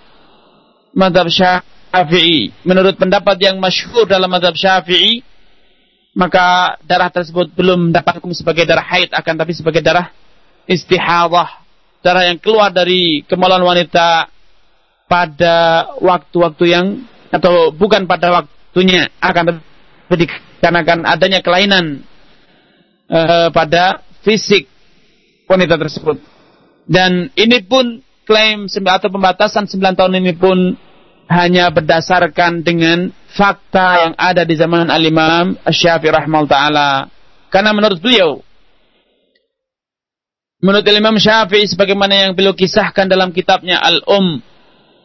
[0.97, 2.49] madhab Syafi'i.
[2.65, 5.21] Menurut pendapat yang masyhur dalam mazhab Syafi'i,
[6.17, 10.09] maka darah tersebut belum dapat hukum sebagai darah haid akan tapi sebagai darah
[10.65, 11.49] istihadah,
[12.01, 14.29] darah yang keluar dari kemaluan wanita
[15.05, 16.85] pada waktu-waktu yang
[17.29, 19.61] atau bukan pada waktunya akan
[20.09, 22.05] dikarenakan adanya kelainan
[23.09, 24.69] uh, pada fisik
[25.45, 26.21] wanita tersebut.
[26.85, 30.77] Dan ini pun klaim atau pembatasan 9 tahun ini pun
[31.25, 37.09] hanya berdasarkan dengan fakta yang ada di zaman al-Imam Syafi'i rahmal taala.
[37.49, 38.44] Karena menurut beliau
[40.65, 44.41] menurut Imam Syafi'i sebagaimana yang beliau kisahkan dalam kitabnya Al-Um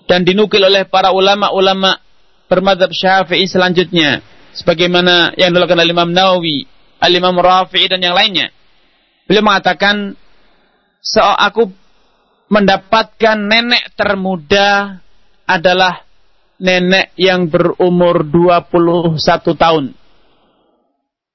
[0.09, 2.01] dan dinukil oleh para ulama-ulama
[2.49, 4.25] bermadhab Syafi'i selanjutnya
[4.57, 6.65] sebagaimana yang dilakukan oleh Imam Nawawi,
[6.97, 8.49] Al-Imam Rafi'i dan yang lainnya.
[9.29, 10.17] Beliau mengatakan
[11.05, 11.69] so aku
[12.49, 14.99] mendapatkan nenek termuda
[15.45, 16.03] adalah
[16.57, 19.21] nenek yang berumur 21
[19.55, 19.85] tahun.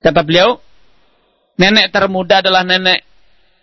[0.02, 0.60] Kata beliau,
[1.56, 3.15] nenek termuda adalah nenek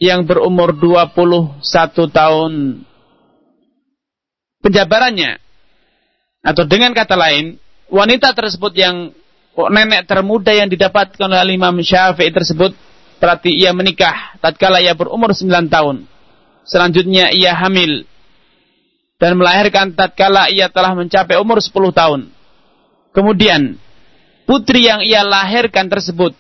[0.02, 1.62] yang berumur 21
[2.10, 2.52] tahun.
[4.58, 5.38] Penjabarannya
[6.42, 9.14] atau dengan kata lain, wanita tersebut yang
[9.54, 12.74] nenek termuda yang didapatkan oleh Imam Syafi'i tersebut
[13.22, 16.10] berarti ia menikah tatkala ia berumur 9 tahun.
[16.66, 18.06] Selanjutnya ia hamil
[19.22, 22.20] dan melahirkan tatkala ia telah mencapai umur 10 tahun.
[23.14, 23.78] Kemudian
[24.50, 26.34] putri yang ia lahirkan tersebut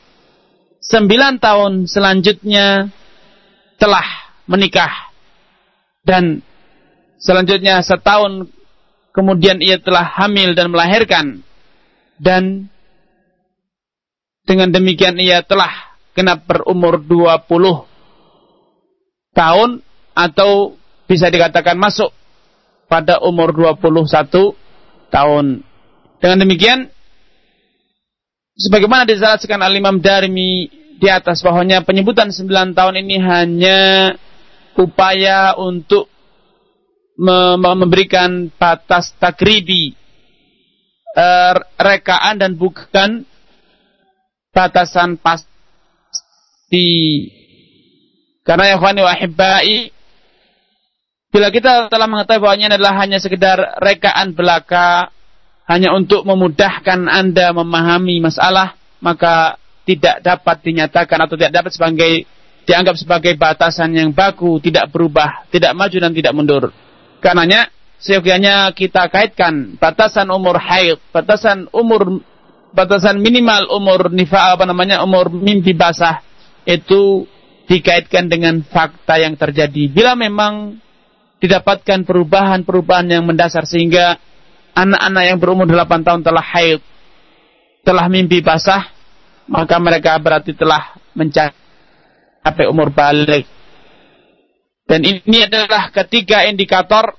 [0.82, 2.90] 9 tahun selanjutnya
[3.82, 4.06] telah
[4.46, 5.10] menikah
[6.06, 6.38] dan
[7.18, 8.46] selanjutnya setahun
[9.10, 11.42] kemudian ia telah hamil dan melahirkan
[12.22, 12.70] dan
[14.46, 15.70] dengan demikian ia telah
[16.14, 17.90] genap berumur 20
[19.34, 19.80] tahun
[20.12, 20.76] atau
[21.08, 22.12] bisa dikatakan masuk
[22.86, 24.52] pada umur 21
[25.08, 25.64] tahun.
[26.20, 26.78] Dengan demikian
[28.54, 30.68] sebagaimana dijelaskan Al-Imam Darimi
[31.02, 33.80] di atas bahwanya penyebutan 9 tahun ini hanya
[34.78, 36.06] upaya untuk
[37.18, 39.98] memberikan batas takribi
[41.18, 43.26] er, rekaan dan bukan
[44.54, 45.50] batasan pasti.
[48.46, 49.90] Karena ya khani wahibbai
[51.34, 55.10] bila kita telah mengetahui bahwanya adalah hanya sekedar rekaan belaka
[55.66, 62.12] hanya untuk memudahkan Anda memahami masalah maka tidak dapat dinyatakan atau tidak dapat sebagai
[62.62, 66.64] dianggap sebagai batasan yang baku, tidak berubah, tidak maju dan tidak mundur.
[67.18, 72.22] Karenanya seyogianya kita kaitkan batasan umur haid, batasan umur
[72.72, 76.22] batasan minimal umur nifa apa namanya umur mimpi basah
[76.64, 77.26] itu
[77.66, 79.90] dikaitkan dengan fakta yang terjadi.
[79.90, 80.78] Bila memang
[81.42, 84.18] didapatkan perubahan-perubahan yang mendasar sehingga
[84.78, 86.80] anak-anak yang berumur 8 tahun telah haid,
[87.82, 88.86] telah mimpi basah,
[89.46, 93.46] maka mereka berarti telah mencapai umur balik.
[94.86, 97.16] Dan ini adalah ketiga indikator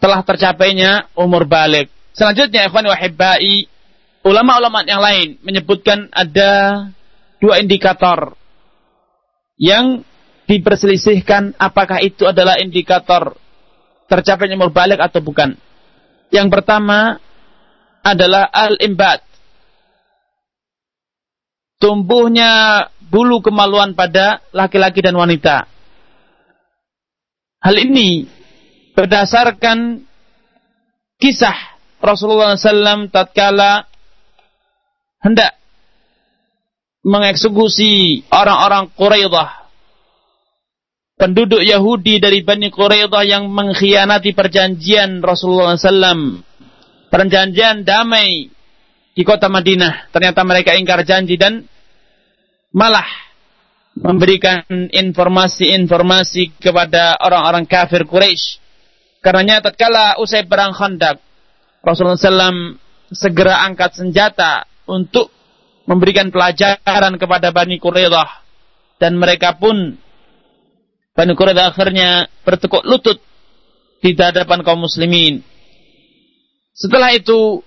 [0.00, 1.92] telah tercapainya umur balik.
[2.16, 3.68] Selanjutnya, ikhwan wahibbai,
[4.24, 6.84] ulama-ulama yang lain menyebutkan ada
[7.40, 8.34] dua indikator
[9.60, 10.02] yang
[10.48, 13.36] diperselisihkan apakah itu adalah indikator
[14.08, 15.54] tercapainya umur balik atau bukan.
[16.32, 17.20] Yang pertama
[18.02, 19.22] adalah al-imbat
[21.80, 25.66] tumbuhnya bulu kemaluan pada laki-laki dan wanita.
[27.60, 28.28] Hal ini
[28.94, 30.04] berdasarkan
[31.20, 31.56] kisah
[32.00, 33.84] Rasulullah SAW tatkala
[35.20, 35.56] hendak
[37.04, 39.60] mengeksekusi orang-orang Quraidah
[41.20, 46.40] penduduk Yahudi dari Bani Quraidah yang mengkhianati perjanjian Rasulullah SAW
[47.12, 48.48] perjanjian damai
[49.20, 50.08] di kota Madinah.
[50.16, 51.68] Ternyata mereka ingkar janji dan
[52.72, 53.04] malah
[53.92, 58.56] memberikan informasi-informasi kepada orang-orang kafir Quraisy.
[59.20, 61.20] Karenanya tatkala usai perang Khandaq,
[61.84, 62.80] Rasulullah SAW
[63.12, 65.28] segera angkat senjata untuk
[65.84, 68.40] memberikan pelajaran kepada Bani Quraidah
[68.96, 70.00] dan mereka pun
[71.12, 73.20] Bani Quraidah akhirnya bertekuk lutut
[74.00, 75.44] di hadapan kaum muslimin.
[76.72, 77.60] Setelah itu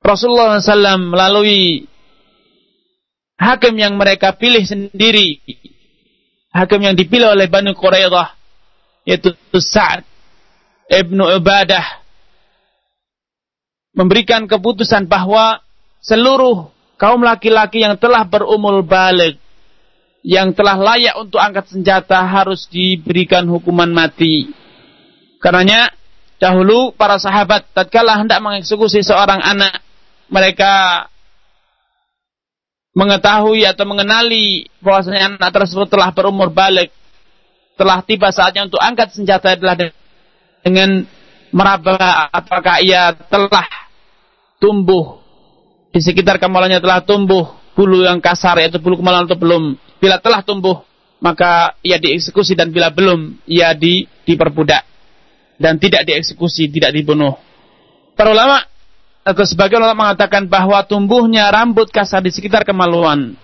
[0.00, 1.84] Rasulullah SAW melalui
[3.36, 5.44] hakim yang mereka pilih sendiri,
[6.56, 8.32] hakim yang dipilih oleh Bani Quraidah,
[9.04, 10.08] yaitu Sa'ad
[10.88, 12.00] ibnu Ubadah,
[13.92, 15.60] memberikan keputusan bahwa
[16.00, 19.36] seluruh kaum laki-laki yang telah berumur balik,
[20.24, 24.48] yang telah layak untuk angkat senjata harus diberikan hukuman mati.
[25.44, 25.92] Karenanya
[26.40, 29.89] dahulu para sahabat tatkala hendak mengeksekusi seorang anak
[30.30, 31.06] mereka
[32.94, 36.90] mengetahui atau mengenali bahwasanya anak tersebut telah berumur balik,
[37.78, 39.76] telah tiba saatnya untuk angkat senjata adalah
[40.62, 41.06] dengan
[41.50, 43.66] meraba apakah ia telah
[44.62, 45.18] tumbuh
[45.90, 49.74] di sekitar kemaluannya telah tumbuh bulu yang kasar yaitu bulu kemaluan atau belum.
[49.98, 50.86] Bila telah tumbuh
[51.20, 54.82] maka ia dieksekusi dan bila belum ia di, diperbudak
[55.60, 57.36] dan tidak dieksekusi, tidak dibunuh.
[58.16, 58.64] Para ulama
[59.20, 63.36] atau sebagian orang mengatakan bahwa tumbuhnya rambut kasar di sekitar kemaluan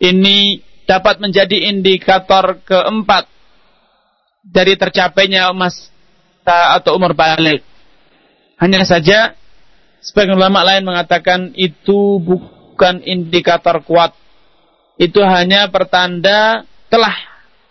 [0.00, 3.26] ini dapat menjadi indikator keempat
[4.46, 5.90] dari tercapainya masa
[6.78, 7.66] atau umur balik.
[8.56, 9.34] Hanya saja
[9.98, 14.14] sebagian ulama lain mengatakan itu bukan indikator kuat.
[14.96, 17.12] Itu hanya pertanda telah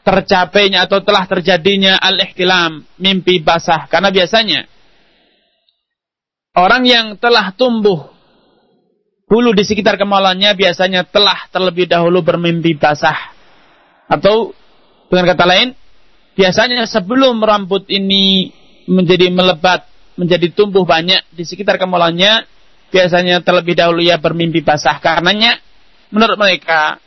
[0.05, 3.89] tercapainya atau telah terjadinya al-ihtilam, mimpi basah.
[3.89, 4.69] Karena biasanya
[6.56, 8.15] orang yang telah tumbuh
[9.26, 13.36] bulu di sekitar kemaluannya biasanya telah terlebih dahulu bermimpi basah.
[14.06, 14.54] Atau
[15.10, 15.74] dengan kata lain,
[16.38, 18.54] biasanya sebelum rambut ini
[18.86, 22.46] menjadi melebat, menjadi tumbuh banyak di sekitar kemaluannya,
[22.94, 25.02] biasanya terlebih dahulu ia bermimpi basah.
[25.02, 25.58] Karenanya,
[26.13, 27.02] menurut mereka,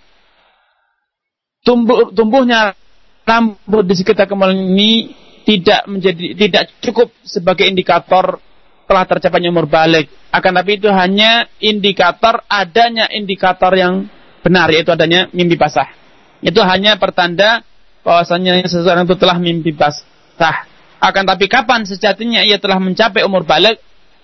[1.62, 2.74] tumbuh, tumbuhnya
[3.22, 5.14] rambut di sekitar kemaluan ini
[5.46, 8.42] tidak menjadi tidak cukup sebagai indikator
[8.88, 10.08] telah tercapainya umur balik.
[10.32, 14.08] Akan tapi itu hanya indikator adanya indikator yang
[14.40, 15.92] benar yaitu adanya mimpi basah.
[16.40, 17.60] Itu hanya pertanda
[18.00, 20.64] bahwasanya seseorang itu telah mimpi basah.
[20.98, 23.78] Akan tapi kapan sejatinya ia telah mencapai umur balik?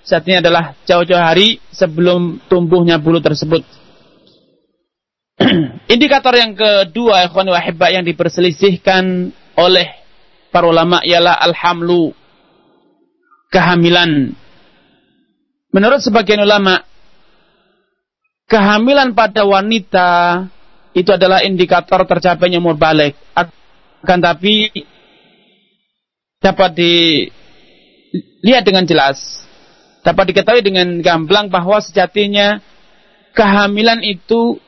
[0.05, 3.65] Sejatinya adalah jauh-jauh hari sebelum tumbuhnya bulu tersebut.
[5.95, 9.89] Indikator yang kedua, ikhwan wahibah yang diperselisihkan oleh
[10.53, 12.13] para ulama ialah alhamlu
[13.51, 14.35] kehamilan
[15.75, 16.87] Menurut sebagian ulama,
[18.47, 20.47] kehamilan pada wanita
[20.95, 23.19] itu adalah indikator tercapainya umur balik.
[23.35, 24.71] Akan tapi
[26.39, 29.43] dapat dilihat dengan jelas,
[30.07, 32.63] dapat diketahui dengan gamblang bahwa sejatinya
[33.35, 34.63] kehamilan itu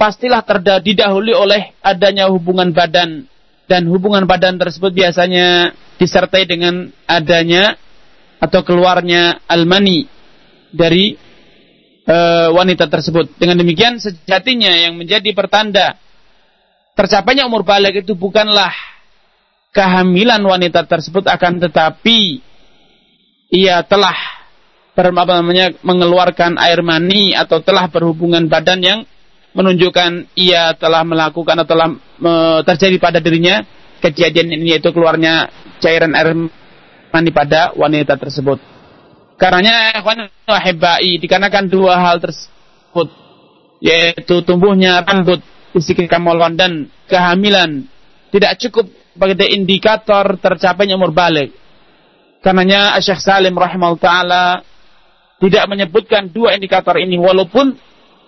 [0.00, 3.28] pastilah terdahului oleh adanya hubungan badan.
[3.68, 7.76] Dan hubungan badan tersebut biasanya disertai dengan adanya
[8.40, 10.21] atau keluarnya almani
[10.72, 11.14] dari
[12.02, 12.16] e,
[12.50, 13.38] wanita tersebut.
[13.38, 15.96] Dengan demikian sejatinya yang menjadi pertanda
[16.92, 18.72] tercapainya umur balik itu bukanlah
[19.72, 22.44] kehamilan wanita tersebut akan tetapi
[23.48, 24.16] ia telah
[24.92, 29.00] apa namanya mengeluarkan air mani atau telah berhubungan badan yang
[29.56, 31.88] menunjukkan ia telah melakukan atau telah
[32.20, 32.32] e,
[32.68, 33.64] terjadi pada dirinya
[34.04, 35.48] kejadian ini yaitu keluarnya
[35.80, 36.36] cairan air
[37.12, 38.60] mani pada wanita tersebut.
[39.40, 43.08] Karenanya ikhwan wahibai dikarenakan dua hal tersebut
[43.82, 45.42] yaitu tumbuhnya rambut
[45.74, 47.88] sekitar kemaluan dan kehamilan
[48.30, 51.52] tidak cukup sebagai indikator tercapainya umur balik.
[52.40, 54.44] Karenanya Syekh Salim rahimahullah taala
[55.42, 57.74] tidak menyebutkan dua indikator ini walaupun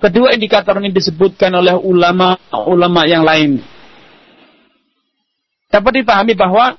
[0.03, 3.63] kedua indikator ini disebutkan oleh ulama-ulama yang lain.
[5.73, 6.79] Dapat dipahami bahwa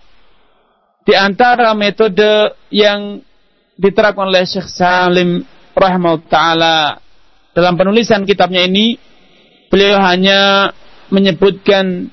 [1.03, 3.19] di antara metode yang
[3.75, 5.43] diterapkan oleh Syekh Salim
[5.75, 6.77] rahimahullah taala
[7.51, 8.95] dalam penulisan kitabnya ini
[9.67, 10.71] beliau hanya
[11.11, 12.11] menyebutkan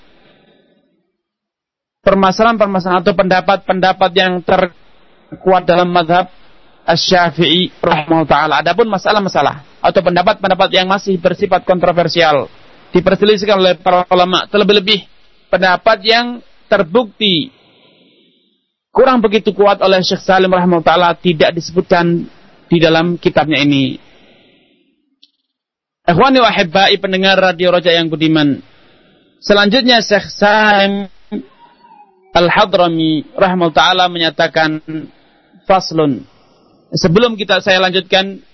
[2.03, 6.27] permasalahan-permasalahan atau pendapat-pendapat yang terkuat dalam madhab
[6.83, 8.55] Asy-Syafi'i rahimahullah taala.
[8.59, 12.51] Adapun masalah-masalah atau pendapat-pendapat yang masih bersifat kontroversial
[12.91, 15.07] diperselisihkan oleh para ulama terlebih-lebih
[15.47, 17.51] pendapat yang terbukti
[18.93, 22.29] kurang begitu kuat oleh Syekh Salim rahimahullah tidak disebutkan
[22.69, 23.97] di dalam kitabnya ini.
[26.05, 26.53] Ikhwani wa
[27.01, 28.61] pendengar radio Roja yang budiman.
[29.41, 31.09] Selanjutnya Syekh Salim
[32.37, 34.85] Al-Hadrami rahimahullah menyatakan
[35.65, 36.29] faslun.
[36.93, 38.45] Sebelum kita saya lanjutkan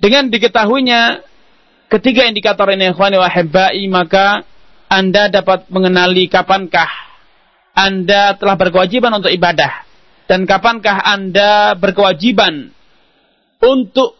[0.00, 1.20] dengan diketahuinya
[1.92, 3.28] ketiga indikator ini ikhwani wa
[3.92, 4.48] maka
[4.88, 7.11] Anda dapat mengenali kapankah
[7.72, 9.88] anda telah berkewajiban untuk ibadah?
[10.28, 12.72] Dan kapankah Anda berkewajiban
[13.60, 14.16] untuk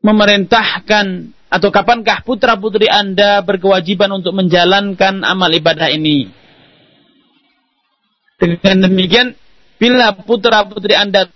[0.00, 6.32] memerintahkan atau kapankah putra-putri Anda berkewajiban untuk menjalankan amal ibadah ini?
[8.40, 9.36] Dengan demikian,
[9.76, 11.28] bila putra-putri Anda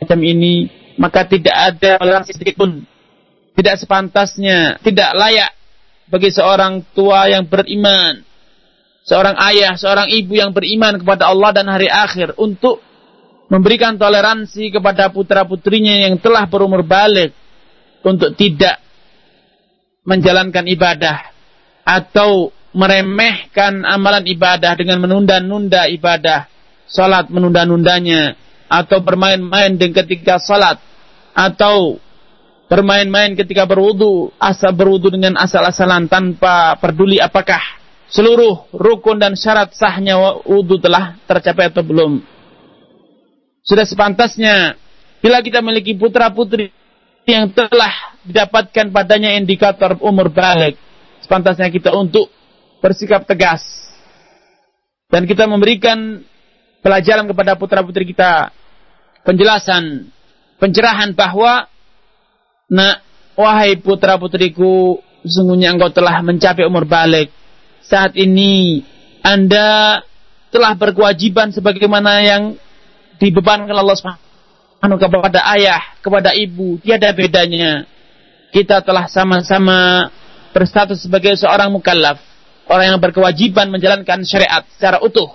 [0.00, 2.88] macam ini, maka tidak ada toleransi sedikit pun.
[3.52, 5.52] Tidak sepantasnya, tidak layak
[6.08, 8.31] bagi seorang tua yang beriman
[9.06, 12.82] seorang ayah, seorang ibu yang beriman kepada Allah dan hari akhir untuk
[13.52, 17.36] memberikan toleransi kepada putra-putrinya yang telah berumur balik
[18.00, 18.80] untuk tidak
[20.02, 21.30] menjalankan ibadah
[21.84, 26.48] atau meremehkan amalan ibadah dengan menunda-nunda ibadah,
[26.88, 28.34] salat menunda-nundanya
[28.72, 30.80] atau bermain-main dengan ketika salat
[31.36, 32.00] atau
[32.72, 37.60] bermain-main ketika berwudu, asal berwudu dengan asal-asalan tanpa peduli apakah
[38.12, 42.20] seluruh rukun dan syarat sahnya wudhu telah tercapai atau belum.
[43.64, 44.76] Sudah sepantasnya
[45.24, 46.68] bila kita memiliki putra putri
[47.24, 50.76] yang telah didapatkan padanya indikator umur balik,
[51.24, 52.28] sepantasnya kita untuk
[52.84, 53.64] bersikap tegas
[55.08, 56.20] dan kita memberikan
[56.84, 58.50] pelajaran kepada putra putri kita
[59.22, 60.10] penjelasan,
[60.58, 61.70] pencerahan bahwa
[62.66, 63.06] nak
[63.38, 67.30] wahai putra putriku sesungguhnya engkau telah mencapai umur balik
[67.86, 68.82] saat ini
[69.22, 70.02] Anda
[70.52, 72.42] telah berkewajiban sebagaimana yang
[73.16, 77.86] dibebankan Allah Subhanahu kepada ayah, kepada ibu, tiada bedanya.
[78.52, 80.12] kita telah sama-sama
[80.52, 82.20] berstatus sebagai seorang mukallaf,
[82.68, 85.32] orang yang berkewajiban menjalankan syariat secara utuh.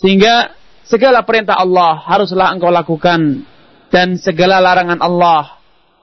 [0.00, 0.56] Sehingga
[0.88, 3.44] segala perintah Allah haruslah engkau lakukan
[3.92, 5.60] dan segala larangan Allah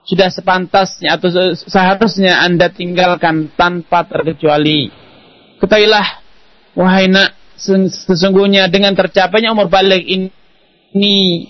[0.08, 1.28] sudah sepantasnya atau
[1.68, 5.07] seharusnya Anda tinggalkan tanpa terkecuali.
[5.58, 6.08] Ketahuilah,
[6.78, 11.46] wahai nak, sesungguhnya dengan tercapainya umur balik ini,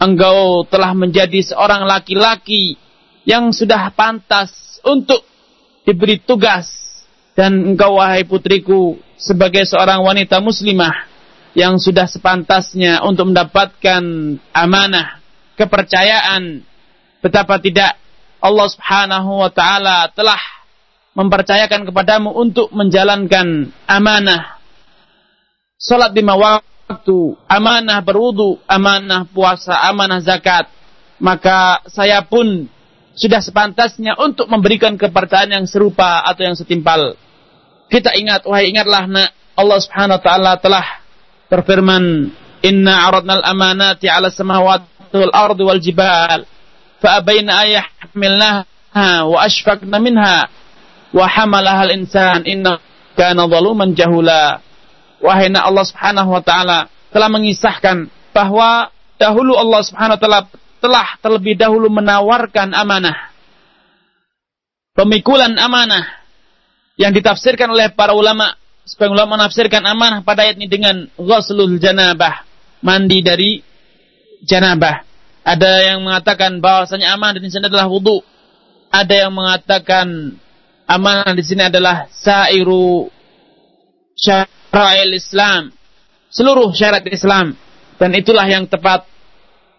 [0.00, 2.80] engkau telah menjadi seorang laki-laki
[3.28, 5.20] yang sudah pantas untuk
[5.84, 6.72] diberi tugas.
[7.36, 11.08] Dan engkau wahai putriku sebagai seorang wanita muslimah
[11.56, 14.02] yang sudah sepantasnya untuk mendapatkan
[14.52, 15.20] amanah
[15.58, 16.62] kepercayaan
[17.20, 17.98] betapa tidak
[18.40, 20.40] Allah Subhanahu wa taala telah
[21.14, 24.60] mempercayakan kepadamu untuk menjalankan amanah
[25.80, 30.68] salat lima waktu, amanah berwudu, amanah puasa, amanah zakat,
[31.16, 32.68] maka saya pun
[33.16, 37.16] sudah sepantasnya untuk memberikan kepercayaan yang serupa atau yang setimpal.
[37.90, 40.86] Kita ingat, wahai ingatlah nak, Allah Subhanahu wa taala telah
[41.50, 42.30] berfirman,
[42.62, 46.46] "Inna aradnal amanati 'ala samawati wal ardi wal jibal,
[47.02, 50.59] fa abayna ayahmilnaha wa ashfaqna minha
[51.10, 52.78] wa hamalaha al-insan inna
[53.18, 54.62] kana zaluman jahula."
[55.20, 58.88] wahai Allah Subhanahu wa taala telah mengisahkan bahwa
[59.20, 60.40] dahulu Allah Subhanahu wa taala
[60.80, 63.28] telah terlebih dahulu menawarkan amanah.
[64.96, 66.24] Pemikulan amanah
[66.96, 68.56] yang ditafsirkan oleh para ulama
[68.88, 72.42] sebagian ulama menafsirkan amanah pada ayat ini dengan ghuslul janabah,
[72.80, 73.60] mandi dari
[74.42, 75.04] janabah.
[75.40, 78.20] Ada yang mengatakan bahwasanya amanah di sini adalah wudu.
[78.90, 80.36] Ada yang mengatakan
[80.90, 83.06] amanah di sini adalah sairu
[84.18, 85.70] syara'il Islam,
[86.34, 87.54] seluruh syarat Islam.
[88.00, 89.06] Dan itulah yang tepat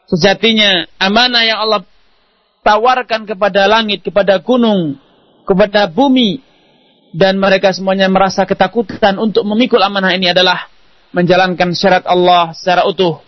[0.07, 0.87] sejatinya.
[1.01, 1.81] Amanah yang Allah
[2.61, 4.95] tawarkan kepada langit, kepada gunung,
[5.43, 6.39] kepada bumi.
[7.11, 10.71] Dan mereka semuanya merasa ketakutan untuk memikul amanah ini adalah
[11.11, 13.19] menjalankan syarat Allah secara utuh.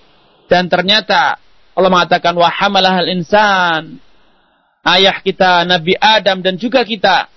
[0.48, 1.36] Dan ternyata
[1.74, 4.00] Allah mengatakan wa hamalahal insan.
[4.84, 7.28] Ayah kita Nabi Adam dan juga kita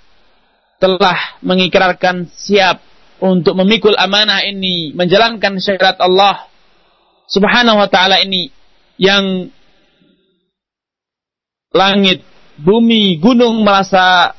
[0.76, 2.80] telah mengikrarkan siap
[3.20, 6.48] untuk memikul amanah ini, menjalankan syarat Allah
[7.26, 8.52] Subhanahu wa taala ini
[9.00, 9.50] yang
[11.72, 12.22] langit,
[12.60, 14.36] bumi, gunung merasa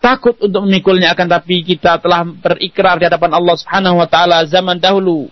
[0.00, 4.78] takut untuk memikulnya akan tapi kita telah berikrar di hadapan Allah Subhanahu wa taala zaman
[4.78, 5.26] dahulu.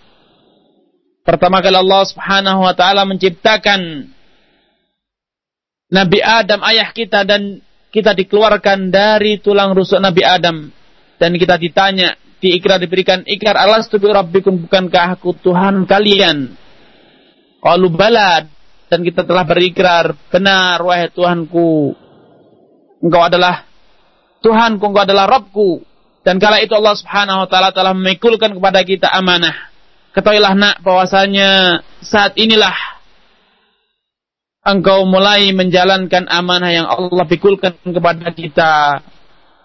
[1.25, 4.11] Pertama kali Allah Subhanahu wa taala menciptakan
[5.89, 7.63] Nabi Adam ayah kita dan
[7.95, 10.67] kita dikeluarkan dari tulang rusuk Nabi Adam.
[11.15, 14.67] Dan kita ditanya diikrar diberikan ikrar alastu bi rabbikum?
[14.67, 16.51] Bukankah aku Tuhan kalian?
[17.63, 18.43] Qalu bala.
[18.91, 21.95] Dan kita telah berikrar benar wahai Tuhanku.
[22.99, 23.63] Engkau adalah
[24.43, 25.81] Tuhanku engkau adalah Rabbku.
[26.21, 29.55] Dan kala itu Allah Subhanahu wa taala telah memikulkan kepada kita amanah.
[30.11, 32.94] Ketahuilah nak bahwasanya saat inilah
[34.65, 38.99] engkau mulai menjalankan amanah yang Allah pikulkan kepada kita.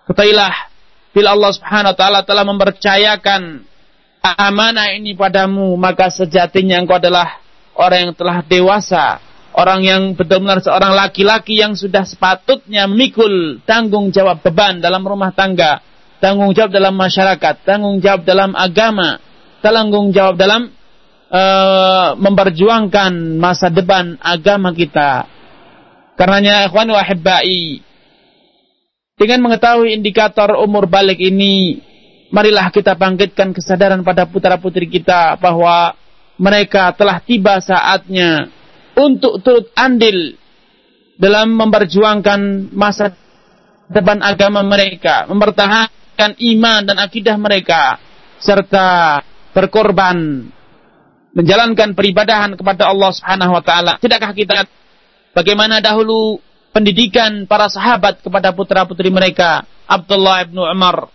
[0.04, 0.70] Ketahuilah
[1.10, 3.66] Bila Allah Subhanahu wa taala telah mempercayakan
[4.22, 7.42] amanah ini padamu, maka sejatinya engkau adalah
[7.74, 9.18] orang yang telah dewasa,
[9.58, 15.82] orang yang benar-benar seorang laki-laki yang sudah sepatutnya memikul tanggung jawab beban dalam rumah tangga,
[16.22, 19.18] tanggung jawab dalam masyarakat, tanggung jawab dalam agama,
[19.58, 20.70] tanggung jawab dalam
[21.30, 25.24] uh, memperjuangkan masa depan agama kita.
[26.18, 27.00] Karenanya ikhwan wa
[29.16, 31.80] dengan mengetahui indikator umur balik ini,
[32.32, 35.92] marilah kita bangkitkan kesadaran pada putra-putri kita bahwa
[36.40, 38.48] mereka telah tiba saatnya
[38.96, 40.40] untuk turut andil
[41.20, 43.12] dalam memperjuangkan masa
[43.92, 48.00] depan agama mereka, mempertahankan iman dan akidah mereka,
[48.40, 49.20] serta
[49.52, 50.48] berkorban
[51.34, 53.92] menjalankan peribadahan kepada Allah Subhanahu wa taala.
[54.02, 54.66] Tidakkah kita
[55.34, 56.42] bagaimana dahulu
[56.74, 61.10] pendidikan para sahabat kepada putra-putri mereka, Abdullah ibnu Umar.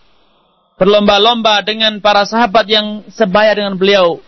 [0.75, 4.19] Berlomba-lomba dengan para sahabat yang sebaya dengan beliau.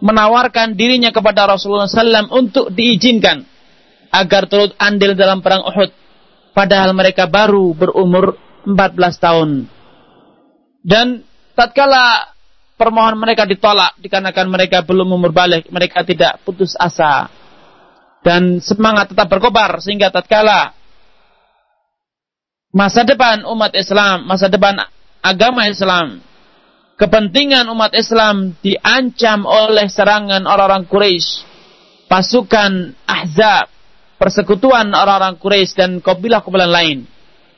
[0.00, 3.44] Menawarkan dirinya kepada Rasulullah SAW untuk diizinkan
[4.12, 5.92] agar turut andil dalam perang Uhud.
[6.56, 9.50] Padahal mereka baru berumur 14 tahun.
[10.84, 12.33] Dan tatkala
[12.74, 17.30] permohonan mereka ditolak dikarenakan mereka belum umur balik, mereka tidak putus asa
[18.24, 20.72] dan semangat tetap berkobar sehingga tatkala
[22.74, 24.74] masa depan umat Islam, masa depan
[25.22, 26.18] agama Islam,
[26.98, 31.46] kepentingan umat Islam diancam oleh serangan orang-orang Quraisy,
[32.10, 33.70] pasukan Ahzab,
[34.18, 37.06] persekutuan orang-orang Quraisy dan kabilah-kabilah lain.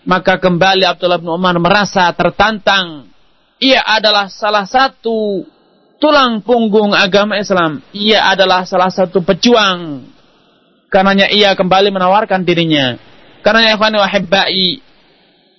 [0.07, 3.11] Maka kembali Abdullah bin Umar merasa tertantang.
[3.57, 5.49] Ia adalah salah satu
[5.97, 7.81] tulang punggung agama Islam.
[7.97, 10.05] Ia adalah salah satu pejuang.
[10.93, 13.01] Karenanya ia kembali menawarkan dirinya.
[13.41, 14.69] Karenanya ikhwani wahibbai,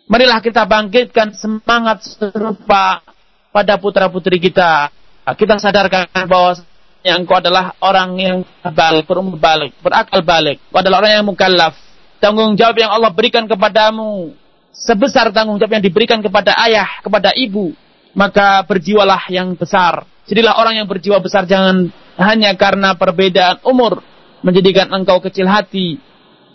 [0.06, 3.02] marilah kita bangkitkan semangat serupa
[3.50, 4.94] pada putra-putri kita.
[5.28, 6.56] Kita sadarkan bahwa
[7.02, 10.62] yang engkau adalah orang yang balik, berumur balik, berakal balik.
[10.70, 11.74] Kau adalah orang yang mukallaf.
[12.18, 14.34] Tanggung jawab yang Allah berikan kepadamu
[14.74, 17.74] sebesar tanggung jawab yang diberikan kepada ayah, kepada ibu,
[18.18, 20.10] maka berjiwalah yang besar.
[20.26, 24.02] Jadilah orang yang berjiwa besar jangan hanya karena perbedaan umur
[24.42, 26.02] menjadikan engkau kecil hati,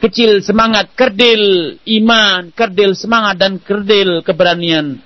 [0.02, 4.98] kecil semangat, kerdil iman, kerdil semangat dan kerdil keberanian.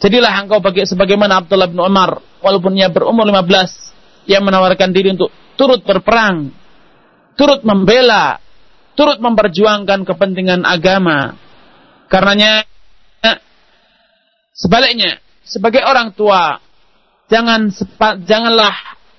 [0.00, 5.34] Jadilah engkau bagi sebagaimana Abdullah bin Umar walaupun ia berumur 15 yang menawarkan diri untuk
[5.58, 6.54] turut berperang,
[7.34, 8.38] turut membela,
[8.94, 11.36] turut memperjuangkan kepentingan agama.
[12.08, 12.64] Karenanya
[14.56, 15.20] sebaliknya
[15.50, 16.62] sebagai orang tua
[17.26, 17.74] jangan
[18.22, 18.74] janganlah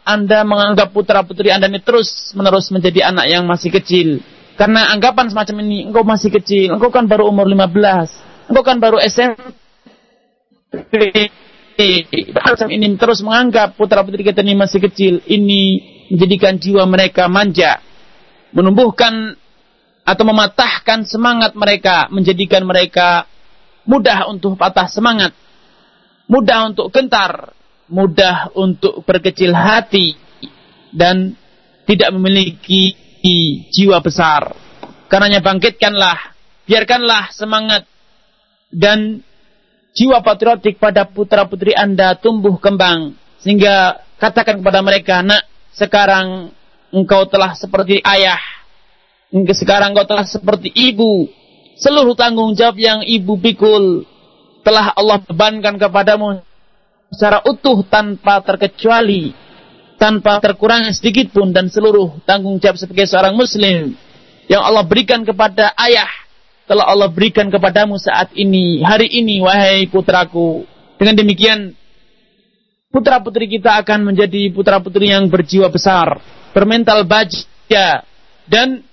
[0.08, 4.24] Anda menganggap putra-putri Anda ini terus menerus menjadi anak yang masih kecil.
[4.58, 8.98] Karena anggapan semacam ini, engkau masih kecil, engkau kan baru umur 15, engkau kan baru
[9.02, 9.58] SMP.
[12.36, 15.82] Macam ini terus menganggap putra-putri kita ini masih kecil, ini
[16.14, 17.82] menjadikan jiwa mereka manja,
[18.54, 19.34] menumbuhkan
[20.06, 23.26] atau mematahkan semangat mereka, menjadikan mereka
[23.86, 25.34] mudah untuk patah semangat,
[26.32, 27.52] mudah untuk gentar,
[27.92, 30.16] mudah untuk berkecil hati
[30.96, 31.36] dan
[31.84, 32.96] tidak memiliki
[33.68, 34.56] jiwa besar.
[35.12, 36.32] Karenanya bangkitkanlah,
[36.64, 37.84] biarkanlah semangat
[38.72, 39.20] dan
[39.92, 45.44] jiwa patriotik pada putra-putri Anda tumbuh kembang sehingga katakan kepada mereka, "Nak,
[45.76, 46.56] sekarang
[46.96, 48.40] engkau telah seperti ayah.
[49.32, 51.28] Sekarang engkau telah seperti ibu.
[51.80, 54.06] Seluruh tanggung jawab yang ibu pikul
[54.62, 56.42] telah Allah bebankan kepadamu
[57.12, 59.36] secara utuh tanpa terkecuali,
[60.00, 63.94] tanpa terkurang sedikit pun dan seluruh tanggung jawab sebagai seorang muslim
[64.48, 66.10] yang Allah berikan kepada ayah
[66.72, 70.64] telah Allah berikan kepadamu saat ini, hari ini wahai putraku.
[70.96, 71.76] Dengan demikian
[72.94, 76.22] putra-putri kita akan menjadi putra-putri yang berjiwa besar,
[76.56, 78.08] bermental baja
[78.48, 78.88] dan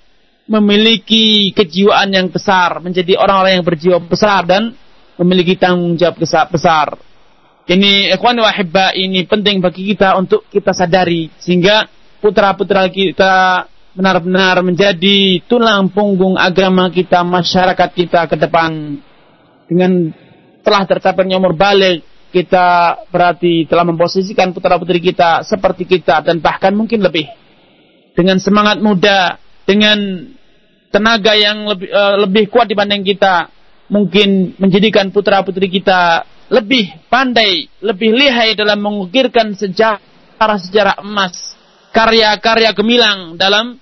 [0.48, 4.74] memiliki kejiwaan yang besar, menjadi orang-orang yang berjiwa besar dan
[5.18, 6.96] memiliki tanggung jawab besar.
[7.68, 11.84] Ini ikhwan wahibba ini penting bagi kita untuk kita sadari sehingga
[12.22, 18.96] putra-putra kita benar-benar menjadi tulang punggung agama kita, masyarakat kita ke depan
[19.68, 20.14] dengan
[20.64, 27.00] telah tercapainya umur balik kita berarti telah memposisikan putra-putri kita seperti kita dan bahkan mungkin
[27.00, 27.24] lebih
[28.12, 30.28] dengan semangat muda, dengan
[30.90, 33.46] tenaga yang lebih, uh, lebih kuat dibanding kita,
[33.88, 41.56] mungkin menjadikan putra-putri kita lebih pandai, lebih lihai dalam mengukirkan sejarah-sejarah emas,
[41.92, 43.76] karya-karya gemilang dalam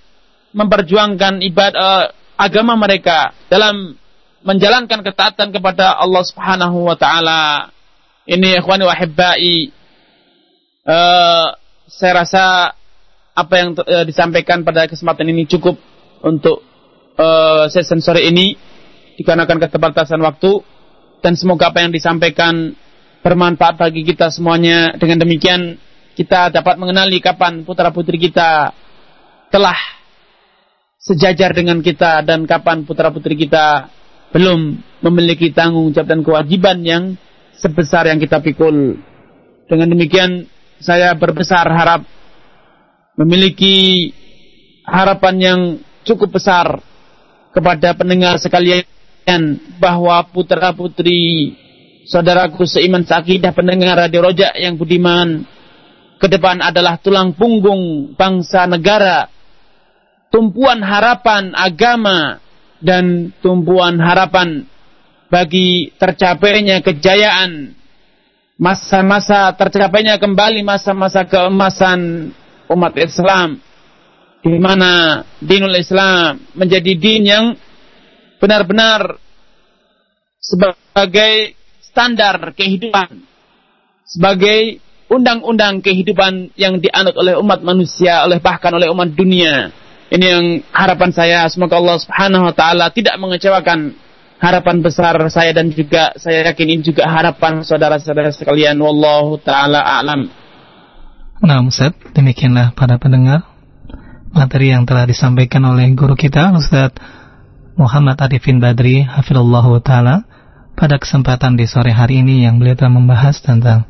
[0.50, 2.04] memperjuangkan ibadah uh,
[2.38, 3.94] agama mereka, dalam
[4.42, 7.70] menjalankan ketaatan kepada Allah Subhanahu wa taala.
[8.26, 9.70] Ini ikhwani wa hibbai
[10.86, 11.54] uh,
[11.86, 12.44] saya rasa
[13.36, 15.78] apa yang uh, disampaikan pada kesempatan ini cukup
[16.26, 16.62] untuk
[17.14, 18.58] uh, sesi sore ini
[19.16, 20.60] dikarenakan keterbatasan waktu
[21.24, 22.76] dan semoga apa yang disampaikan
[23.24, 24.94] bermanfaat bagi kita semuanya.
[24.94, 25.80] Dengan demikian
[26.14, 28.70] kita dapat mengenali kapan putra-putri kita
[29.50, 29.78] telah
[31.00, 33.88] sejajar dengan kita dan kapan putra-putri kita
[34.34, 37.04] belum memiliki tanggung jawab dan kewajiban yang
[37.56, 39.00] sebesar yang kita pikul.
[39.66, 40.46] Dengan demikian
[40.78, 42.04] saya berbesar harap
[43.16, 44.12] memiliki
[44.84, 45.60] harapan yang
[46.04, 46.78] cukup besar
[47.50, 48.84] kepada pendengar sekalian
[49.82, 51.52] bahwa putra-putri
[52.06, 55.42] saudaraku seiman seakidah pendengar Radio Rojak yang budiman
[56.22, 59.26] ke depan adalah tulang punggung bangsa negara,
[60.30, 62.38] tumpuan harapan agama
[62.78, 64.62] dan tumpuan harapan
[65.26, 67.74] bagi tercapainya kejayaan
[68.56, 72.30] masa-masa tercapainya kembali masa-masa keemasan
[72.70, 73.58] umat Islam
[74.40, 77.44] di mana dinul Islam menjadi din yang
[78.38, 79.18] benar-benar
[80.40, 83.24] sebagai standar kehidupan,
[84.06, 89.70] sebagai undang-undang kehidupan yang dianut oleh umat manusia, oleh bahkan oleh umat dunia.
[90.06, 93.98] Ini yang harapan saya, semoga Allah Subhanahu wa taala tidak mengecewakan
[94.36, 98.78] harapan besar saya dan juga saya yakin ini juga harapan saudara-saudara sekalian.
[98.78, 100.30] Wallahu taala a'lam.
[101.42, 103.44] Nah, Ustaz, demikianlah para pendengar
[104.32, 106.92] materi yang telah disampaikan oleh guru kita Ustaz
[107.76, 110.24] Muhammad Arifin Badri Hafirullah Ta'ala
[110.72, 113.84] pada kesempatan di sore hari ini yang beliau telah membahas tentang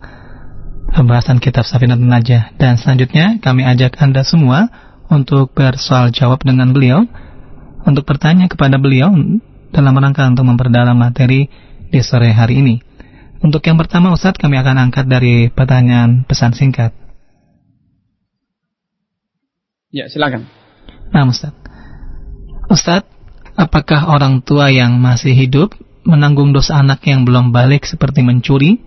[0.91, 4.66] pembahasan kitab Safinat Najah dan selanjutnya kami ajak Anda semua
[5.07, 7.07] untuk bersoal jawab dengan beliau
[7.87, 9.14] untuk bertanya kepada beliau
[9.70, 11.47] dalam rangka untuk memperdalam materi
[11.87, 12.82] di sore hari ini.
[13.39, 16.91] Untuk yang pertama Ustadz kami akan angkat dari pertanyaan pesan singkat.
[19.95, 20.51] Ya, silakan.
[21.14, 21.55] Nah, Ustadz.
[22.66, 23.15] Ustadz,
[23.57, 25.74] apakah orang tua yang masih hidup
[26.07, 28.78] menanggung dosa anak yang belum balik seperti mencuri?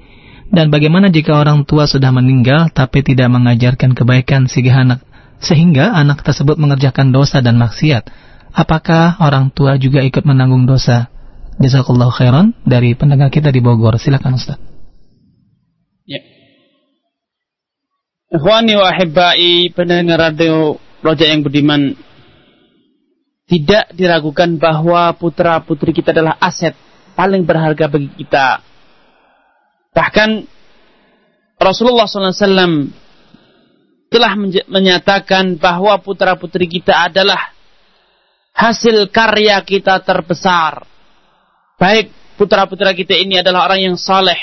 [0.49, 4.99] Dan bagaimana jika orang tua sudah meninggal tapi tidak mengajarkan kebaikan sehingga anak
[5.37, 8.09] sehingga anak tersebut mengerjakan dosa dan maksiat?
[8.49, 11.09] Apakah orang tua juga ikut menanggung dosa?
[11.59, 13.99] Jazakallahu khairan dari pendengar kita di Bogor.
[13.99, 14.57] Silakan Ustaz.
[16.07, 16.23] Ya.
[18.31, 21.95] Ikhwani wa ahibbai pendengar radio Roja yang budiman
[23.49, 26.77] tidak diragukan bahwa putra putri kita adalah aset
[27.17, 28.69] paling berharga bagi kita
[29.99, 30.29] Bahkan
[31.59, 32.87] Rasulullah SAW
[34.09, 34.33] telah
[34.71, 37.53] menyatakan bahwa putra-putri kita adalah
[38.55, 40.87] hasil karya kita terbesar.
[41.75, 44.39] Baik putra-putra kita ini adalah orang yang saleh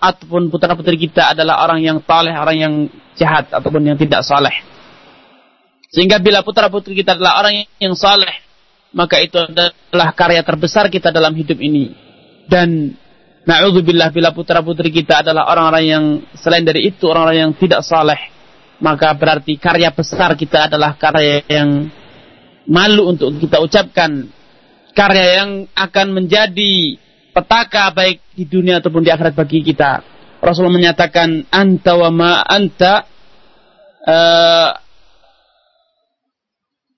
[0.00, 2.74] ataupun putra-putri kita adalah orang yang taleh, orang yang
[3.14, 4.52] jahat ataupun yang tidak saleh.
[5.94, 8.42] Sehingga bila putra-putri kita adalah orang yang saleh,
[8.90, 11.94] maka itu adalah karya terbesar kita dalam hidup ini.
[12.50, 12.98] Dan
[13.44, 18.16] Na'udzubillah bila putra-putri kita adalah orang-orang yang selain dari itu orang-orang yang tidak saleh,
[18.80, 21.92] maka berarti karya besar kita adalah karya yang
[22.64, 24.32] malu untuk kita ucapkan,
[24.96, 26.96] karya yang akan menjadi
[27.36, 30.00] petaka baik di dunia ataupun di akhirat bagi kita.
[30.40, 33.04] Rasulullah menyatakan anta wa ma anta
[34.08, 34.83] uh,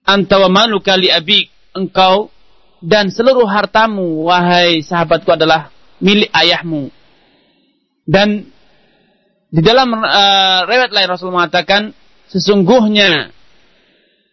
[0.07, 2.31] anta wa maluka li abik engkau
[2.81, 6.89] dan seluruh hartamu wahai sahabatku adalah milik ayahmu.
[8.07, 8.47] Dan
[9.51, 11.91] di dalam uh, riwayat lain Rasul mengatakan
[12.31, 13.35] sesungguhnya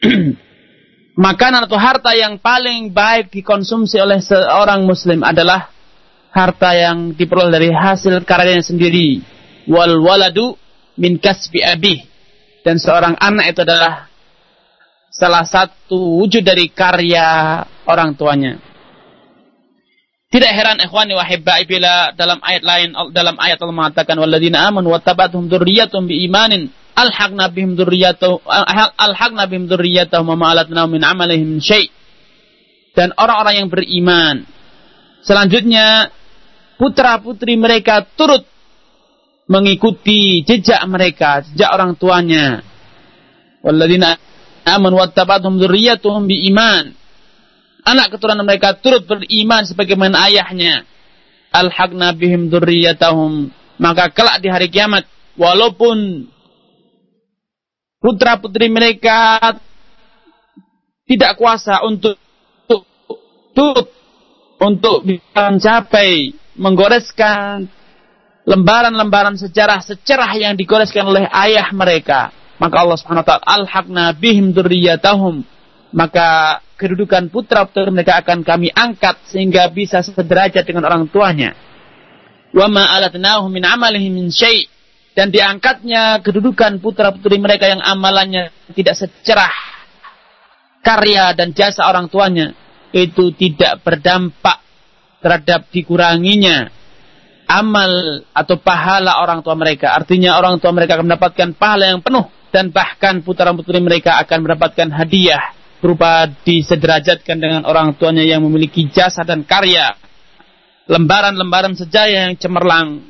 [1.26, 5.74] makanan atau harta yang paling baik dikonsumsi oleh seorang muslim adalah
[6.34, 9.22] harta yang diperoleh dari hasil karyanya sendiri.
[9.70, 10.58] Wal waladu
[11.02, 12.04] min kasbi abih.
[12.64, 14.13] Dan seorang anak itu adalah
[15.14, 18.58] salah satu wujud dari karya orang tuanya.
[20.34, 24.90] Tidak heran ikhwani wa hibbai bila dalam ayat lain dalam ayat Allah mengatakan walladzina amanu
[24.90, 28.42] wattaba'tuhum dzurriyyatuhum biimanin alhaqna bihim dzurriyyatuhum
[28.98, 31.94] alhaqna bihim dzurriyyatuhum wa ma alatnahum min amalihim syai'
[32.98, 34.50] dan orang-orang yang beriman
[35.22, 36.10] selanjutnya
[36.82, 38.42] putra-putri mereka turut
[39.46, 42.66] mengikuti jejak mereka jejak orang tuanya
[43.62, 44.18] walladzina
[44.66, 47.04] amanu wattaba'tuhum dzurriyyatuhum biiman
[47.84, 50.88] anak keturunan mereka turut beriman sebagaimana ayahnya.
[51.54, 53.52] Al-haqna bihim dzurriyyatahum.
[53.78, 55.06] Maka kelak di hari kiamat
[55.38, 56.26] walaupun
[58.00, 59.54] putra putri mereka
[61.06, 62.16] tidak kuasa untuk
[63.54, 63.92] turut
[64.64, 65.04] untuk
[65.36, 67.68] mencapai menggoreskan
[68.48, 72.32] lembaran-lembaran sejarah secerah yang digoreskan oleh ayah mereka
[72.62, 75.46] maka Allah Subhanahu wa taala alhaqna bihim dzurriyyatahum
[75.94, 81.54] maka kedudukan putra putri mereka akan kami angkat sehingga bisa sederajat dengan orang tuanya.
[82.52, 84.68] Wa ma alatnahu min amalihim min syai'
[85.14, 89.54] dan diangkatnya kedudukan putra putri mereka yang amalannya tidak secerah
[90.82, 92.58] karya dan jasa orang tuanya
[92.94, 94.62] itu tidak berdampak
[95.22, 96.70] terhadap dikuranginya
[97.48, 99.94] amal atau pahala orang tua mereka.
[99.94, 104.46] Artinya orang tua mereka akan mendapatkan pahala yang penuh dan bahkan putra putri mereka akan
[104.46, 109.98] mendapatkan hadiah berupa disederajatkan dengan orang tuanya yang memiliki jasa dan karya,
[110.88, 113.04] lembaran-lembaran sejarah yang cemerlang.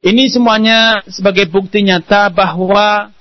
[0.00, 3.12] Ini semuanya sebagai bukti nyata bahwa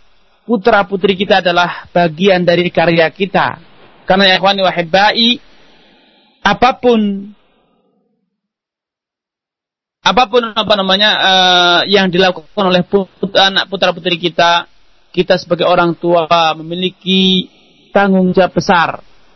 [0.48, 3.60] putra-putri kita adalah bagian dari karya kita.
[4.08, 5.30] Karena ya ikhwani wahibai,
[6.40, 7.34] apa pun
[10.10, 14.66] apa pun apa namanya uh, yang dilakukan oleh put, anak putra putri kita
[15.14, 16.26] kita sebagai orang tua
[16.58, 17.50] memiliki
[17.94, 18.90] tanggung jawab besar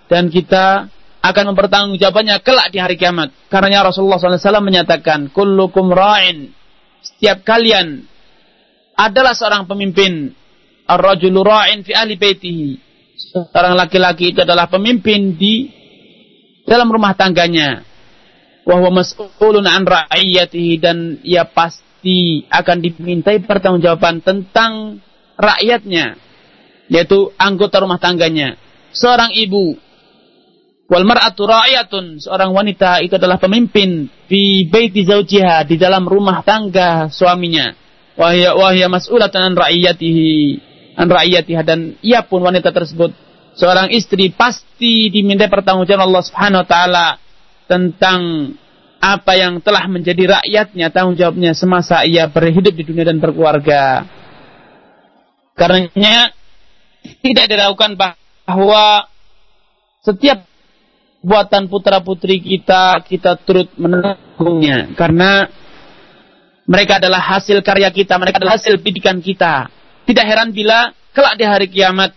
[0.10, 0.90] dan kita
[1.24, 3.32] akan mempertanggungjawabnya kelak di hari kiamat.
[3.48, 6.52] Karena Rasulullah SAW menyatakan, "Kullukum ra'in."
[7.00, 8.04] Setiap kalian
[9.00, 10.36] adalah seorang pemimpin.
[10.84, 12.70] Ar-rajulu ra'in fi ahli baitihi.
[13.16, 15.72] Seorang laki-laki itu adalah pemimpin di
[16.68, 17.88] dalam rumah tangganya.
[18.64, 25.04] Wa huwa mas'ulun an ra'iyatihi dan ia pasti akan dimintai pertanggungjawaban tentang
[25.36, 26.16] rakyatnya,
[26.88, 28.56] yaitu anggota rumah tangganya.
[28.96, 29.76] Seorang ibu,
[30.84, 37.08] Wal mar'atu ra'iyatun, seorang wanita itu adalah pemimpin di baiti zaujiha, di dalam rumah tangga
[37.08, 37.72] suaminya.
[38.14, 40.30] Wahya wahya mas'ulatan an ra'iyatihi,
[41.00, 43.16] an ra'iyatiha dan ia pun wanita tersebut
[43.58, 47.06] seorang istri pasti diminta pertanggungjawaban Allah Subhanahu wa taala
[47.66, 48.54] tentang
[49.04, 54.08] apa yang telah menjadi rakyatnya tanggung jawabnya semasa ia berhidup di dunia dan berkeluarga.
[55.60, 56.32] Karenanya
[57.24, 59.12] tidak dilakukan bahwa
[60.08, 60.48] setiap
[61.24, 65.48] buatan putra putri kita kita turut menanggungnya karena
[66.64, 69.68] mereka adalah hasil karya kita, mereka adalah hasil pendidikan kita.
[70.08, 72.16] Tidak heran bila kelak di hari kiamat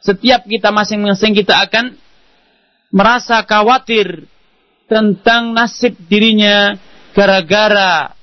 [0.00, 1.96] setiap kita masing-masing kita akan
[2.94, 4.30] merasa khawatir
[4.86, 6.78] tentang nasib dirinya
[7.10, 8.14] gara-gara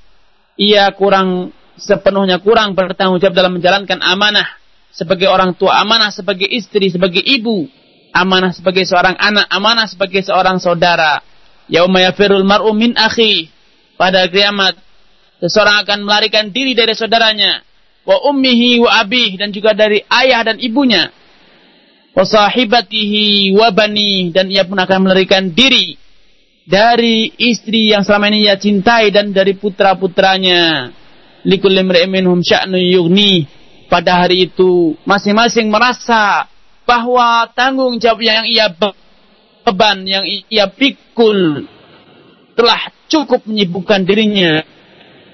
[0.55, 4.47] ia kurang sepenuhnya kurang bertanggung jawab dalam menjalankan amanah
[4.93, 7.66] sebagai orang tua, amanah sebagai istri, sebagai ibu,
[8.14, 11.20] amanah sebagai seorang anak, amanah sebagai seorang saudara.
[11.66, 13.49] Yauma yafirul mar'u min akhi.
[13.97, 14.78] Pada kiamat
[15.41, 17.66] seseorang akan melarikan diri dari saudaranya,
[18.05, 21.09] wa ummihi wa abih dan juga dari ayah dan ibunya.
[22.14, 26.03] Wa sahibatihi wa bani dan ia pun akan melarikan diri
[26.64, 30.91] dari istri yang selama ini ia cintai dan dari putra-putranya.
[31.43, 33.47] Likul minhum sya'nu yughni.
[33.91, 36.47] Pada hari itu masing-masing merasa
[36.88, 41.68] bahwa tanggung jawab yang ia beban yang ia pikul
[42.57, 44.66] telah cukup menyibukkan dirinya,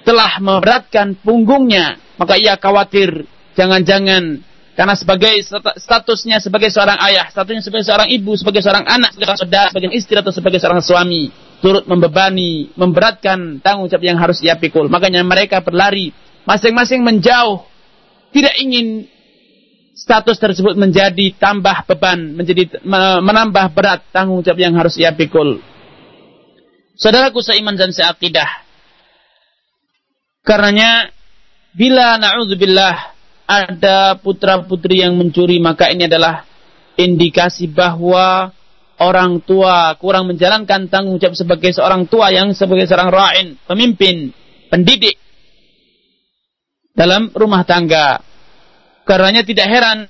[0.03, 3.23] telah memberatkan punggungnya, maka ia khawatir
[3.55, 4.43] jangan-jangan
[4.79, 5.43] karena sebagai
[5.75, 10.15] statusnya sebagai seorang ayah, statusnya sebagai seorang ibu, sebagai seorang anak, sebagai saudara, sebagai istri
[10.15, 11.27] atau sebagai seorang suami,
[11.59, 14.87] turut membebani, memberatkan tanggung jawab yang harus ia pikul.
[14.87, 16.15] Makanya mereka berlari,
[16.47, 17.67] masing-masing menjauh,
[18.31, 19.03] tidak ingin
[19.99, 22.79] status tersebut menjadi tambah beban, menjadi
[23.19, 25.59] menambah berat tanggung jawab yang harus ia pikul.
[26.95, 28.47] Saudaraku seiman dan seakidah.
[30.47, 31.11] Karenanya
[31.75, 33.18] bila na'udzubillah
[33.49, 36.45] ada putra-putri yang mencuri, maka ini adalah
[36.93, 38.53] indikasi bahwa
[39.01, 44.29] orang tua kurang menjalankan tanggung jawab sebagai seorang tua yang sebagai seorang ra'in, pemimpin,
[44.69, 45.17] pendidik
[46.93, 48.21] dalam rumah tangga.
[49.09, 50.05] Karenanya tidak heran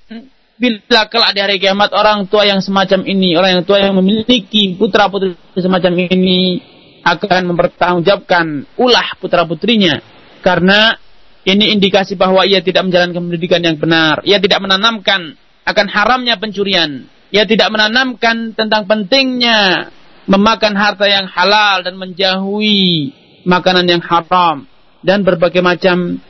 [0.59, 4.75] bila kelak di hari kiamat orang tua yang semacam ini, orang yang tua yang memiliki
[4.75, 6.59] putra-putri semacam ini
[7.07, 10.03] akan mempertanggungjawabkan ulah putra-putrinya
[10.43, 10.99] karena
[11.47, 14.19] ini indikasi bahwa ia tidak menjalankan pendidikan yang benar.
[14.27, 17.07] Ia tidak menanamkan akan haramnya pencurian.
[17.29, 19.93] Ia tidak menanamkan tentang pentingnya
[20.29, 23.13] memakan harta yang halal dan menjauhi
[23.49, 24.69] makanan yang haram
[25.01, 26.21] dan berbagai macam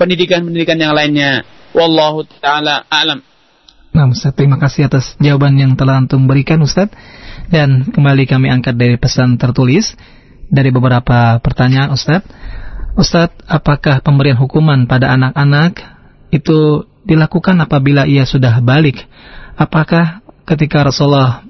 [0.00, 1.44] pendidikan-pendidikan yang lainnya.
[1.76, 3.20] Wallahu taala alam.
[3.96, 6.92] Nah, Ustaz, terima kasih atas jawaban yang telah antum berikan, Ustaz.
[7.48, 9.96] Dan kembali kami angkat dari pesan tertulis
[10.52, 12.20] dari beberapa pertanyaan, Ustaz.
[12.96, 15.84] Ustadz, apakah pemberian hukuman pada anak-anak
[16.32, 19.04] itu dilakukan apabila ia sudah balik?
[19.52, 21.44] Apakah ketika Rasulullah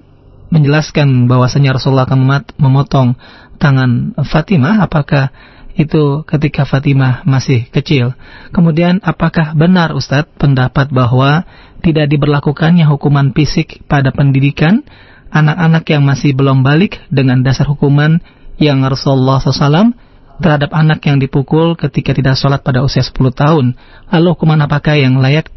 [0.51, 3.15] menjelaskan bahwasanya Rasulullah akan memotong
[3.63, 5.31] tangan Fatimah, apakah
[5.79, 8.19] itu ketika Fatimah masih kecil?
[8.51, 11.47] Kemudian apakah benar Ustadz pendapat bahwa
[11.79, 14.83] tidak diberlakukannya hukuman fisik pada pendidikan
[15.31, 18.19] anak-anak yang masih belum balik dengan dasar hukuman
[18.59, 19.95] yang Rasulullah SAW
[20.41, 23.67] terhadap anak yang dipukul ketika tidak sholat pada usia 10 tahun.
[24.13, 25.49] Lalu hukuman apakah yang layak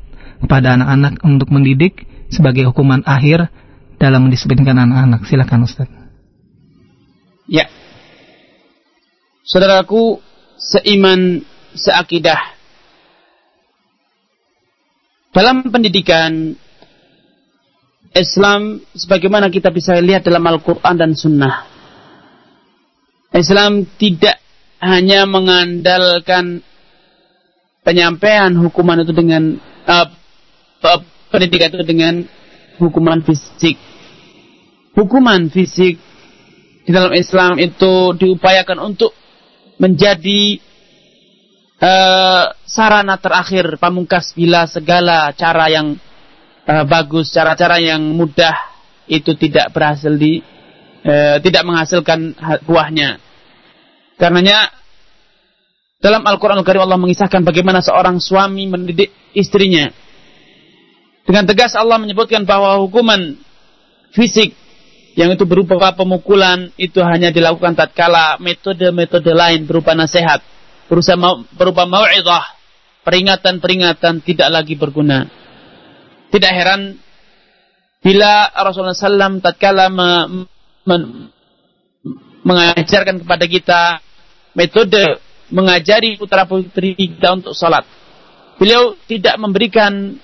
[0.47, 3.51] pada anak-anak untuk mendidik sebagai hukuman akhir
[3.99, 5.27] dalam mendisiplinkan anak-anak?
[5.27, 5.89] Silakan Ustaz.
[7.49, 7.67] Ya.
[9.43, 10.21] Saudaraku
[10.55, 11.41] seiman
[11.73, 12.59] seakidah.
[15.33, 16.57] Dalam pendidikan
[18.13, 21.69] Islam sebagaimana kita bisa lihat dalam Al-Quran dan Sunnah.
[23.29, 24.41] Islam tidak
[24.79, 26.63] hanya mengandalkan
[27.83, 30.07] penyampaian hukuman itu dengan uh,
[31.31, 32.13] pendidikan itu dengan
[32.79, 33.75] hukuman fisik.
[34.95, 35.99] Hukuman fisik
[36.87, 39.13] di dalam Islam itu diupayakan untuk
[39.79, 40.59] menjadi
[41.79, 45.95] uh, sarana terakhir pamungkas bila segala cara yang
[46.67, 48.55] uh, bagus, cara-cara yang mudah
[49.09, 50.39] itu tidak berhasil di
[51.03, 52.35] uh, tidak menghasilkan
[52.67, 53.28] buahnya.
[54.19, 54.67] Karenanya
[56.03, 59.87] dalam Al-Quran Al-Karim Allah mengisahkan bagaimana seorang suami mendidik istrinya.
[61.23, 63.37] Dengan tegas Allah menyebutkan bahwa hukuman
[64.11, 64.51] fisik
[65.15, 70.43] yang itu berupa pemukulan itu hanya dilakukan tatkala metode-metode lain berupa nasihat,
[71.55, 72.43] berupa mau'izah,
[73.07, 75.27] peringatan-peringatan tidak lagi berguna.
[76.29, 76.97] Tidak heran
[77.99, 80.09] Bila Rasulullah SAW tatkala me,
[80.87, 80.95] me,
[82.47, 83.81] mengajarkan kepada kita
[84.53, 85.19] metode
[85.49, 87.85] mengajari putra putri kita untuk sholat.
[88.61, 90.19] Beliau tidak memberikan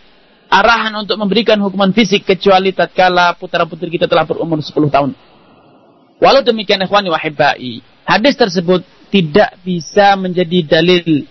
[0.52, 5.12] arahan untuk memberikan hukuman fisik kecuali tatkala putra putri kita telah berumur 10 tahun.
[6.22, 11.28] Walau demikian ikhwani wahibai, hadis tersebut tidak bisa menjadi dalil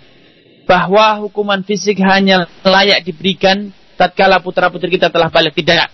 [0.65, 5.89] bahwa hukuman fisik hanya layak diberikan tatkala putra putri kita telah balik tidak.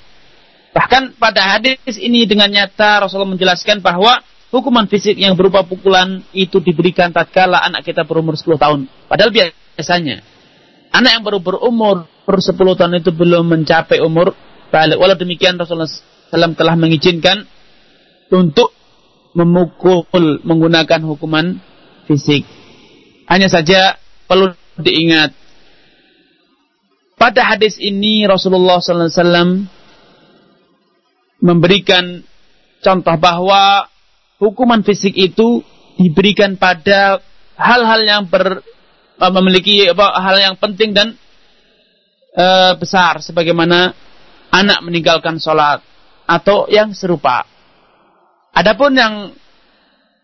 [0.71, 6.59] Bahkan pada hadis ini dengan nyata Rasulullah menjelaskan bahwa hukuman fisik yang berupa pukulan itu
[6.59, 8.81] diberikan tatkala anak kita berumur 10 tahun.
[9.07, 10.23] Padahal biasanya
[10.91, 14.35] anak yang baru berumur per 10 tahun itu belum mencapai umur
[14.71, 14.99] balik.
[14.99, 17.47] Walau demikian Rasulullah SAW telah mengizinkan
[18.31, 18.75] untuk
[19.35, 21.59] memukul menggunakan hukuman
[22.11, 22.43] fisik.
[23.31, 25.35] Hanya saja perlu diingat
[27.21, 29.69] pada hadis ini Rasulullah SAW
[31.45, 32.25] memberikan
[32.81, 33.90] contoh bahwa
[34.41, 35.61] hukuman fisik itu
[36.01, 37.21] diberikan pada
[37.61, 38.65] hal-hal yang ber,
[39.21, 41.13] memiliki apa, hal yang penting dan
[42.33, 42.47] e,
[42.81, 43.93] besar sebagaimana
[44.49, 45.85] anak meninggalkan sholat
[46.25, 47.45] atau yang serupa.
[48.57, 49.37] Adapun yang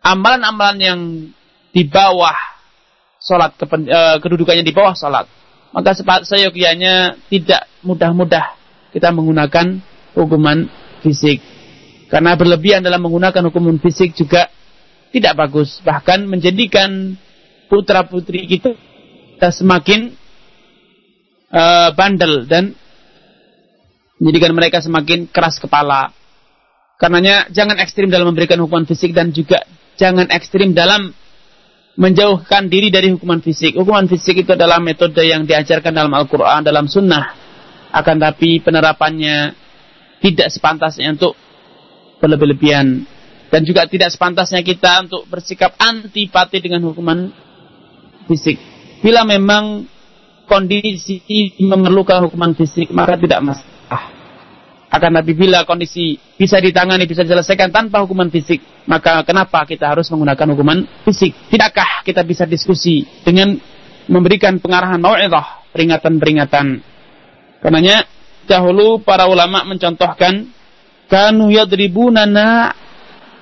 [0.00, 1.00] amalan-amalan yang
[1.70, 2.34] di bawah
[3.20, 5.28] sholat e, kedudukannya di bawah sholat
[5.76, 5.92] maka
[6.24, 8.56] seyogianya tidak mudah-mudah
[8.96, 9.84] kita menggunakan
[10.16, 10.72] hukuman
[11.04, 11.44] fisik.
[12.16, 14.48] Karena berlebihan dalam menggunakan hukuman fisik juga
[15.12, 15.84] tidak bagus.
[15.84, 17.12] Bahkan menjadikan
[17.68, 18.72] putra-putri kita
[19.52, 20.16] semakin
[21.52, 22.72] uh, bandel dan
[24.16, 26.08] menjadikan mereka semakin keras kepala.
[26.96, 29.60] Karenanya jangan ekstrim dalam memberikan hukuman fisik dan juga
[30.00, 31.12] jangan ekstrim dalam
[32.00, 33.76] menjauhkan diri dari hukuman fisik.
[33.76, 37.36] Hukuman fisik itu adalah metode yang diajarkan dalam Al-Quran, dalam Sunnah.
[37.92, 39.52] Akan tapi penerapannya
[40.24, 41.36] tidak sepantasnya untuk
[42.20, 43.04] berlebih-lebihan
[43.50, 47.30] dan juga tidak sepantasnya kita untuk bersikap antipati dengan hukuman
[48.26, 48.58] fisik.
[49.00, 49.86] Bila memang
[50.50, 51.22] kondisi
[51.62, 54.02] memerlukan hukuman fisik, maka tidak masalah.
[54.86, 60.06] Akan tapi bila kondisi bisa ditangani, bisa diselesaikan tanpa hukuman fisik, maka kenapa kita harus
[60.08, 61.34] menggunakan hukuman fisik?
[61.50, 63.58] Tidakkah kita bisa diskusi dengan
[64.06, 66.80] memberikan pengarahan mau'idah, peringatan-peringatan?
[67.60, 68.06] Karenanya
[68.46, 70.54] dahulu para ulama mencontohkan
[71.11, 72.74] kanu yadribunana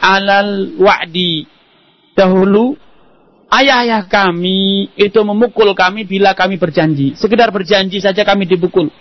[0.01, 1.49] alal wa'di.
[2.15, 2.79] Dahulu
[3.51, 7.19] ayah-ayah kami itu memukul kami bila kami berjanji.
[7.19, 8.93] Sekedar berjanji saja kami dipukul.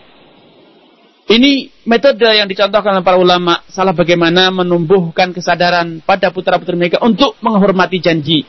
[1.23, 7.39] Ini metode yang dicontohkan oleh para ulama salah bagaimana menumbuhkan kesadaran pada putra-putri mereka untuk
[7.39, 8.43] menghormati janji.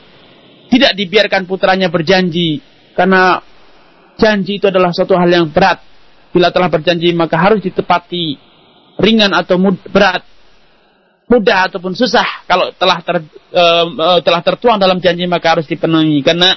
[0.67, 2.59] Tidak dibiarkan putranya berjanji
[2.97, 3.39] karena
[4.19, 5.79] janji itu adalah suatu hal yang berat
[6.35, 8.44] bila telah berjanji maka harus ditepati
[8.99, 10.23] ringan atau mud, berat
[11.25, 13.17] mudah ataupun susah kalau telah ter,
[13.53, 16.21] uh, telah tertuang dalam janji maka harus dipenuhi.
[16.21, 16.53] Karena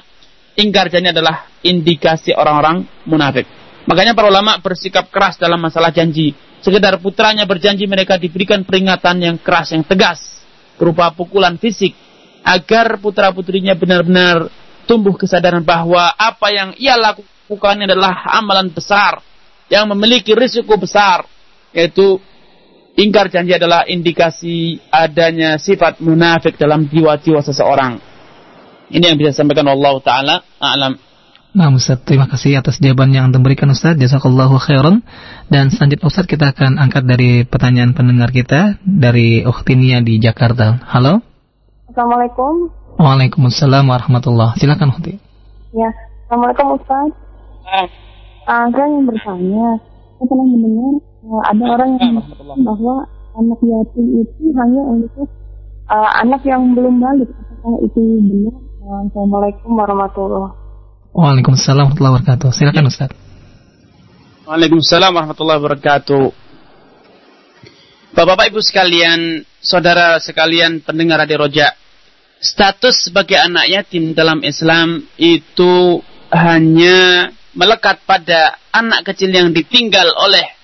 [0.55, 3.49] ingkar janji adalah indikasi orang-orang munafik.
[3.89, 6.37] Makanya para ulama bersikap keras dalam masalah janji.
[6.59, 10.43] Sekedar putranya berjanji mereka diberikan peringatan yang keras yang tegas
[10.75, 11.95] berupa pukulan fisik
[12.43, 14.51] agar putra putrinya benar-benar
[14.83, 19.23] tumbuh kesadaran bahwa apa yang ia lakukan adalah amalan besar
[19.71, 21.23] yang memiliki risiko besar
[21.71, 22.19] yaitu
[22.99, 27.95] ingkar janji adalah indikasi adanya sifat munafik dalam jiwa-jiwa seseorang.
[28.91, 30.99] Ini yang bisa sampaikan Allah taala alam.
[31.49, 33.97] Nah Ustaz, terima kasih atas jawaban yang diberikan Ustaz.
[33.97, 35.01] Jazakallahu khairan.
[35.49, 40.77] Dan selanjutnya Ustaz kita akan angkat dari pertanyaan pendengar kita dari Uktinia di Jakarta.
[40.85, 41.25] Halo.
[41.89, 42.69] Assalamualaikum.
[43.01, 44.59] Waalaikumsalam warahmatullah.
[44.61, 45.17] Silakan Ukti.
[45.73, 45.89] Ya,
[46.27, 47.09] Assalamualaikum Ustaz.
[47.69, 47.85] Ah
[48.49, 49.67] uh, saya ingin bertanya,
[50.17, 50.93] saya pernah mendengar
[51.23, 52.95] uh, ada orang yang mengatakan bahwa
[53.35, 55.27] anak yatim itu hanya untuk
[55.87, 57.29] uh, anak yang belum balik.
[57.29, 58.55] Apakah itu benar?
[58.89, 61.13] Assalamualaikum warahmatullahi wabarakatuh.
[61.13, 62.49] Waalaikumsalam warahmatullahi wabarakatuh.
[62.55, 63.09] Silakan Ustaz.
[64.47, 66.25] Waalaikumsalam warahmatullahi wabarakatuh.
[68.09, 71.77] Bapak-bapak Ibu sekalian, saudara sekalian pendengar Radio Roja,
[72.41, 76.01] status sebagai anak yatim dalam Islam itu
[76.33, 80.58] hanya melekat pada anak kecil yang ditinggal oleh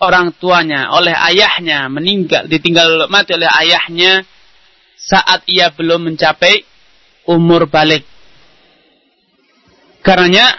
[0.00, 4.24] orang tuanya, oleh ayahnya, meninggal, ditinggal mati oleh ayahnya
[4.96, 6.64] saat ia belum mencapai
[7.28, 8.04] umur balik.
[10.00, 10.56] Karenanya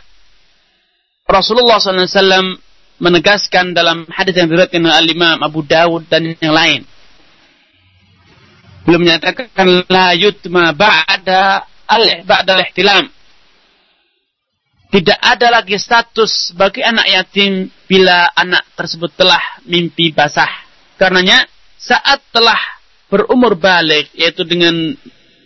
[1.25, 2.61] Rasulullah SAW
[3.01, 6.85] menegaskan dalam hadis yang diriwayatkan oleh Imam Abu Dawud dan yang lain.
[8.85, 9.49] Belum menyatakan
[9.89, 13.09] la yutma ba'da al ba'da al-ihtilam
[14.91, 20.51] tidak ada lagi status bagi anak yatim bila anak tersebut telah mimpi basah.
[20.99, 21.47] Karenanya
[21.79, 22.59] saat telah
[23.07, 24.91] berumur balik yaitu dengan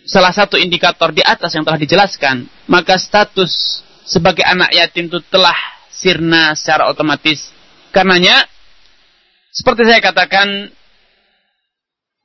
[0.02, 5.54] salah satu indikator di atas yang telah dijelaskan, maka status sebagai anak yatim itu telah
[5.94, 7.54] sirna secara otomatis.
[7.94, 8.50] Karenanya
[9.54, 10.74] seperti saya katakan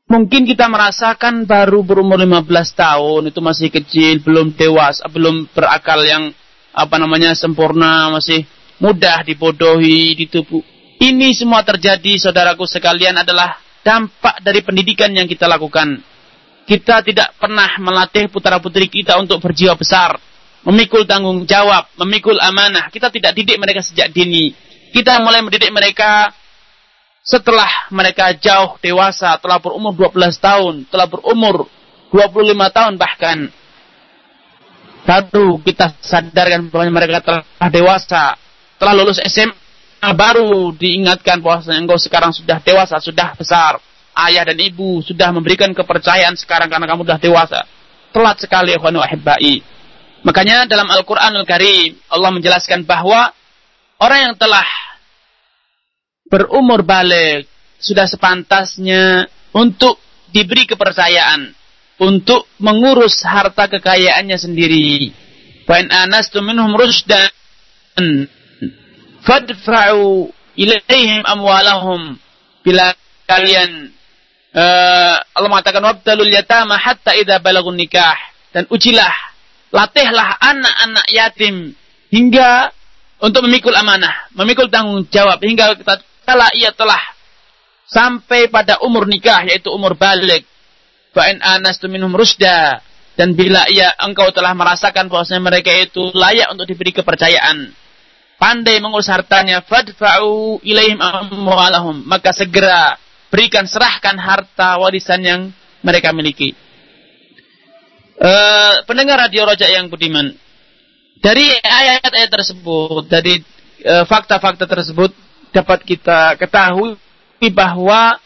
[0.10, 6.34] mungkin kita merasakan baru berumur 15 tahun itu masih kecil, belum dewasa, belum berakal yang
[6.72, 8.48] apa namanya sempurna, masih
[8.80, 10.64] mudah dibodohi, ditubuh.
[11.02, 16.02] Ini semua terjadi saudaraku sekalian adalah dampak dari pendidikan yang kita lakukan.
[16.66, 20.16] Kita tidak pernah melatih putra-putri kita untuk berjiwa besar,
[20.64, 22.88] memikul tanggung jawab, memikul amanah.
[22.94, 24.54] Kita tidak didik mereka sejak dini.
[24.94, 26.32] Kita mulai mendidik mereka
[27.22, 31.70] setelah mereka jauh dewasa, telah berumur 12 tahun, telah berumur
[32.14, 33.50] 25 tahun bahkan.
[35.02, 38.38] Baru kita sadarkan bahwa mereka telah dewasa,
[38.78, 43.82] telah lulus SMA, baru diingatkan bahwa engkau sekarang sudah dewasa, sudah besar.
[44.12, 47.60] Ayah dan ibu sudah memberikan kepercayaan sekarang karena kamu sudah dewasa.
[48.12, 49.64] Telat sekali ikhwan ahibbai.
[50.22, 53.32] Makanya dalam Al-Qur'anul Karim Allah menjelaskan bahwa
[53.98, 54.68] orang yang telah
[56.30, 57.50] berumur balik
[57.82, 59.26] sudah sepantasnya
[59.56, 59.98] untuk
[60.30, 61.61] diberi kepercayaan
[62.02, 65.14] untuk mengurus harta kekayaannya sendiri.
[65.70, 67.30] Wa in anastu minhum rushdan
[69.22, 72.18] fadfa'u ilaihim amwalahum
[72.66, 72.98] bila
[73.30, 73.94] kalian
[74.58, 78.18] uh, Allah mengatakan wabtalul yatama hatta idza balagun nikah
[78.50, 79.14] dan ujilah
[79.72, 81.78] latihlah anak-anak yatim
[82.12, 82.74] hingga
[83.22, 85.78] untuk memikul amanah, memikul tanggung jawab hingga
[86.26, 87.00] kala ia telah
[87.86, 90.44] sampai pada umur nikah yaitu umur balik.
[91.12, 92.80] Fa in anastu minhum rusda
[93.20, 97.76] dan bila ia engkau telah merasakan bahwasanya mereka itu layak untuk diberi kepercayaan.
[98.42, 102.98] Pandai mengurus hartanya, fadfa'u ilaihim amwalahum, maka segera
[103.30, 105.42] berikan serahkan harta warisan yang
[105.86, 106.58] mereka miliki.
[108.18, 110.34] Uh, pendengar radio Rojak yang budiman,
[111.22, 113.38] dari ayat-ayat tersebut, dari
[113.86, 115.14] eh, fakta-fakta uh, tersebut
[115.54, 116.98] dapat kita ketahui
[117.54, 118.18] bahwa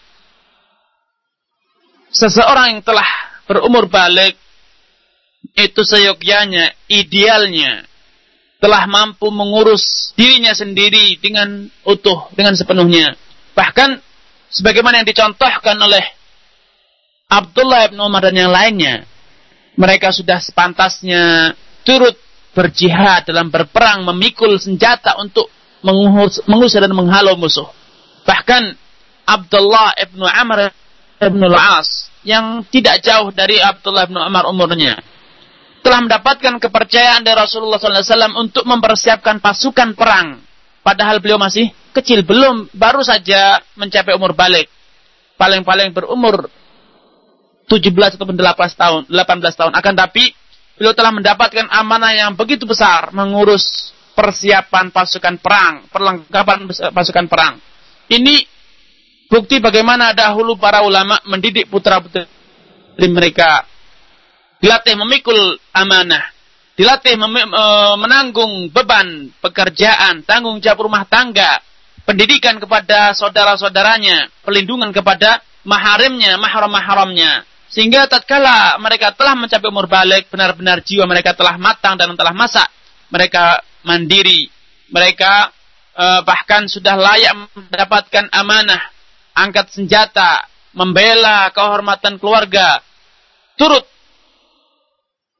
[2.16, 3.08] seseorang yang telah
[3.46, 4.40] berumur balik
[5.56, 7.86] itu seyogyanya, idealnya
[8.58, 13.14] telah mampu mengurus dirinya sendiri dengan utuh, dengan sepenuhnya.
[13.54, 14.00] Bahkan
[14.50, 16.02] sebagaimana yang dicontohkan oleh
[17.30, 19.06] Abdullah bin Umar dan yang lainnya,
[19.76, 21.54] mereka sudah sepantasnya
[21.84, 22.16] turut
[22.56, 25.52] berjihad dalam berperang, memikul senjata untuk
[26.48, 27.68] mengusir dan menghalau musuh.
[28.26, 28.74] Bahkan
[29.30, 30.74] Abdullah bin Amr
[31.30, 35.00] bin Al-As yang tidak jauh dari Abdullah bin Umar umurnya
[35.86, 40.42] telah mendapatkan kepercayaan dari Rasulullah SAW untuk mempersiapkan pasukan perang.
[40.82, 44.66] Padahal beliau masih kecil, belum baru saja mencapai umur balik.
[45.38, 46.50] Paling-paling berumur
[47.70, 49.72] 17 atau 18 tahun, 18 tahun.
[49.78, 50.34] Akan tapi
[50.74, 56.66] beliau telah mendapatkan amanah yang begitu besar mengurus persiapan pasukan perang, perlengkapan
[56.98, 57.62] pasukan perang.
[58.10, 58.42] Ini
[59.36, 62.24] bukti bagaimana dahulu para ulama mendidik putra-putri
[63.12, 63.68] mereka
[64.64, 66.24] dilatih memikul amanah,
[66.80, 67.36] dilatih mem
[68.00, 71.60] menanggung beban pekerjaan, tanggung jawab rumah tangga,
[72.08, 77.44] pendidikan kepada saudara-saudaranya, pelindungan kepada maharimnya, mahram-mahramnya.
[77.70, 82.66] Sehingga tatkala mereka telah mencapai umur balik, benar-benar jiwa mereka telah matang dan telah masak.
[83.12, 84.48] Mereka mandiri,
[84.90, 85.52] mereka
[85.94, 88.95] uh, bahkan sudah layak mendapatkan amanah,
[89.36, 92.80] angkat senjata, membela kehormatan keluarga,
[93.60, 93.84] turut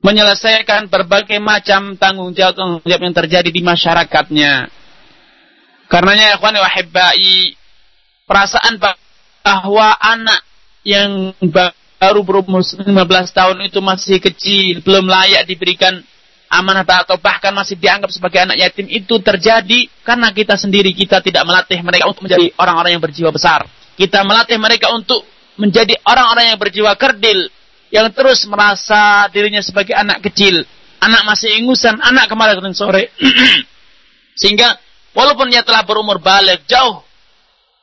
[0.06, 4.70] menyelesaikan berbagai macam tanggung jawab, yang terjadi di masyarakatnya.
[5.90, 7.58] Karenanya ikhwan wahibbai
[8.30, 10.46] perasaan bahwa anak
[10.86, 12.86] yang baru berumur 15
[13.34, 16.06] tahun itu masih kecil, belum layak diberikan
[16.50, 21.42] amanah atau bahkan masih dianggap sebagai anak yatim itu terjadi karena kita sendiri kita tidak
[21.42, 23.66] melatih mereka untuk menjadi orang-orang yang berjiwa besar.
[23.96, 25.24] Kita melatih mereka untuk
[25.56, 27.48] menjadi orang-orang yang berjiwa kerdil,
[27.92, 30.68] yang terus merasa dirinya sebagai anak kecil,
[31.00, 33.16] anak masih ingusan, anak kemarin sore.
[34.40, 34.76] Sehingga
[35.16, 37.06] walaupun dia telah berumur balik jauh,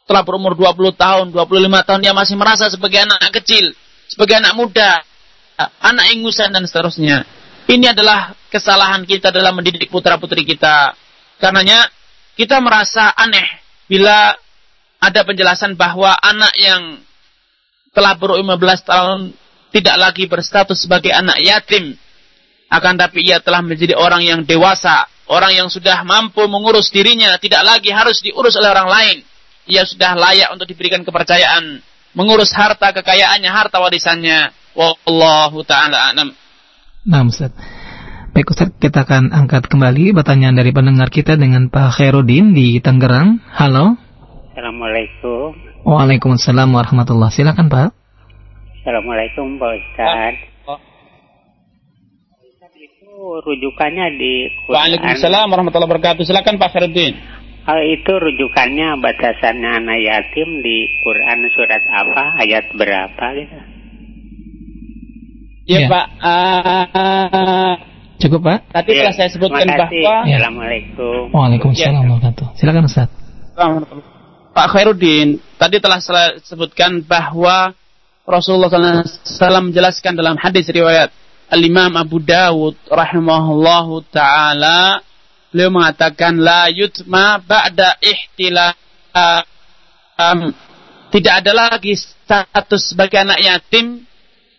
[0.04, 3.72] telah berumur 20 tahun, 25 tahun, dia masih merasa sebagai anak kecil,
[4.04, 5.00] sebagai anak muda,
[5.80, 7.24] anak ingusan dan seterusnya.
[7.70, 10.92] Ini adalah kesalahan kita dalam mendidik putra-putri kita.
[11.40, 11.88] Karenanya
[12.36, 14.34] kita merasa aneh bila
[15.02, 17.02] ada penjelasan bahwa anak yang
[17.90, 19.18] telah berumur 15 tahun
[19.74, 21.98] tidak lagi berstatus sebagai anak yatim.
[22.70, 27.66] Akan tapi ia telah menjadi orang yang dewasa, orang yang sudah mampu mengurus dirinya, tidak
[27.66, 29.18] lagi harus diurus oleh orang lain.
[29.62, 31.78] ia sudah layak untuk diberikan kepercayaan
[32.18, 34.50] mengurus harta kekayaannya, harta warisannya.
[34.74, 36.34] Wallahu taala a'lam.
[37.06, 37.54] Nah, Ustaz.
[38.34, 43.38] Baik Ustaz, kita akan angkat kembali pertanyaan dari pendengar kita dengan Pak Khairuddin di Tangerang.
[43.54, 44.01] Halo.
[44.52, 45.56] Assalamualaikum.
[45.88, 47.32] Waalaikumsalam warahmatullah.
[47.32, 47.88] Silakan Pak.
[48.84, 50.34] Assalamualaikum Pak Ustaz.
[50.68, 50.76] Oh.
[52.76, 53.16] itu
[53.48, 54.76] rujukannya di Quran.
[54.76, 56.28] Waalaikumsalam warahmatullahi wabarakatuh.
[56.28, 57.16] Silakan Pak Khairuddin.
[57.64, 63.56] Hal itu rujukannya batasannya anak yatim di Quran surat apa, ayat berapa gitu?
[65.64, 65.88] Iya ya.
[65.88, 66.06] Pak.
[66.20, 67.72] Uh,
[68.20, 68.68] Cukup Pak.
[68.68, 69.08] Tadi ya.
[69.08, 69.88] telah saya sebutkan bahwa.
[69.96, 70.36] Ya.
[70.36, 71.32] Assalamualaikum.
[71.32, 72.60] Waalaikumsalam warahmatullahi wabarakatuh.
[72.60, 73.08] Silakan Ustaz.
[74.52, 75.96] Pak Khairuddin, tadi telah
[76.44, 77.72] sebutkan bahwa
[78.28, 81.08] Rasulullah SAW menjelaskan dalam hadis riwayat
[81.48, 85.00] Al-Imam Abu Dawud rahimahullahu taala
[85.48, 88.76] beliau mengatakan la yutma ba'da ihtilam
[91.12, 94.04] tidak ada lagi status sebagai anak yatim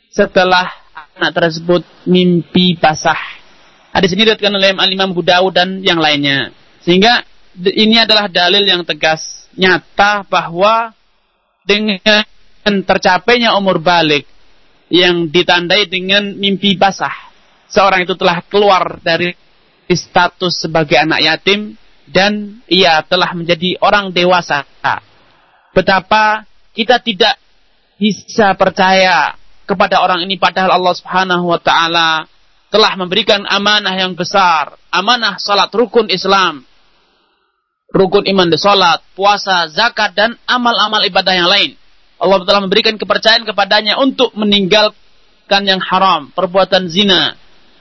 [0.10, 0.70] setelah
[1.18, 3.18] anak tersebut mimpi basah.
[3.94, 6.50] Hadis ini diriwayatkan oleh Al-Imam Abu Dawud dan yang lainnya.
[6.82, 7.26] Sehingga
[7.62, 10.92] ini adalah dalil yang tegas nyata bahwa
[11.64, 14.28] dengan tercapainya umur balik
[14.92, 17.34] yang ditandai dengan mimpi basah
[17.74, 19.34] seorang itu telah keluar dari
[19.90, 21.74] status sebagai anak yatim
[22.10, 24.66] dan ia telah menjadi orang dewasa.
[25.74, 27.38] Betapa kita tidak
[27.98, 29.34] bisa percaya
[29.66, 32.26] kepada orang ini padahal Allah Subhanahu wa taala
[32.74, 36.66] telah memberikan amanah yang besar, amanah salat rukun Islam,
[37.94, 41.78] rukun iman di salat, puasa, zakat dan amal-amal ibadah yang lain.
[42.18, 47.38] Allah telah memberikan kepercayaan kepadanya untuk meninggalkan yang haram, perbuatan zina,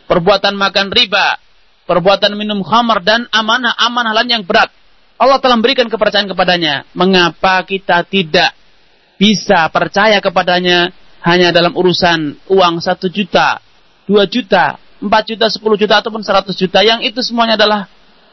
[0.06, 1.40] perbuatan makan riba,
[1.88, 4.68] perbuatan minum khamar dan amanah-amanah lain yang berat.
[5.16, 6.84] Allah telah memberikan kepercayaan kepadanya.
[6.92, 8.52] Mengapa kita tidak
[9.16, 10.90] bisa percaya kepadanya
[11.22, 13.62] hanya dalam urusan uang satu juta,
[14.04, 17.86] dua juta, empat juta, sepuluh juta ataupun seratus juta yang itu semuanya adalah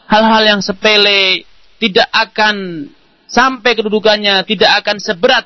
[0.10, 1.46] hal-hal yang sepele
[1.80, 2.88] tidak akan
[3.26, 5.46] sampai kedudukannya, tidak akan seberat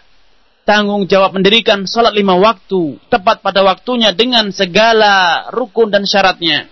[0.64, 6.68] tanggung jawab mendirikan sholat lima waktu tepat pada waktunya dengan segala rukun dan syaratnya.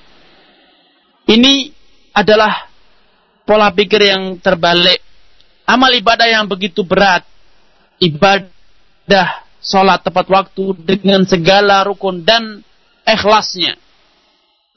[1.29, 1.71] Ini
[2.11, 2.67] adalah
[3.45, 4.99] pola pikir yang terbalik.
[5.69, 7.23] Amal ibadah yang begitu berat,
[8.01, 12.65] ibadah sholat tepat waktu dengan segala rukun dan
[13.05, 13.77] ikhlasnya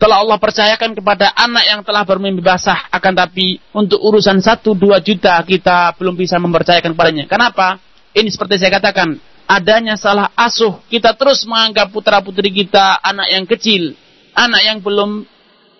[0.04, 4.76] telah Allah percayakan kepada anak yang telah bermimpi basah akan tapi untuk urusan 1 2
[5.00, 7.24] juta kita belum bisa mempercayakan kepadanya.
[7.24, 7.80] Kenapa?
[8.12, 9.16] Ini seperti saya katakan,
[9.48, 10.84] adanya salah asuh.
[10.92, 13.96] Kita terus menganggap putra-putri kita anak yang kecil,
[14.36, 15.24] anak yang belum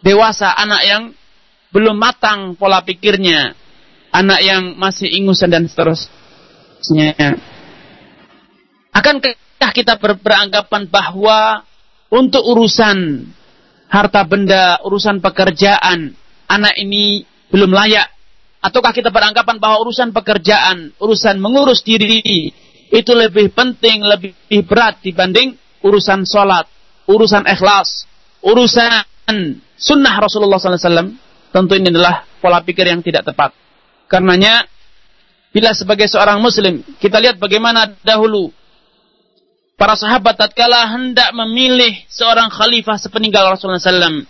[0.01, 1.03] dewasa, anak yang
[1.69, 3.53] belum matang pola pikirnya,
[4.09, 7.13] anak yang masih ingusan dan seterusnya.
[8.89, 11.61] Akankah kita ber beranggapan bahwa
[12.09, 13.29] untuk urusan
[13.89, 16.15] harta benda, urusan pekerjaan,
[16.51, 18.11] anak ini belum layak.
[18.65, 22.49] Ataukah kita beranggapan bahwa urusan pekerjaan, urusan mengurus diri,
[22.89, 24.33] itu lebih penting, lebih
[24.65, 26.65] berat dibanding urusan sholat,
[27.05, 28.09] urusan ikhlas,
[28.41, 29.05] urusan
[29.77, 31.13] sunnah Rasulullah SAW.
[31.55, 33.55] Tentu ini adalah pola pikir yang tidak tepat.
[34.11, 34.67] Karenanya,
[35.55, 38.51] bila sebagai seorang muslim, kita lihat bagaimana dahulu
[39.75, 44.27] para sahabat tatkala hendak memilih seorang khalifah sepeninggal Rasulullah SAW.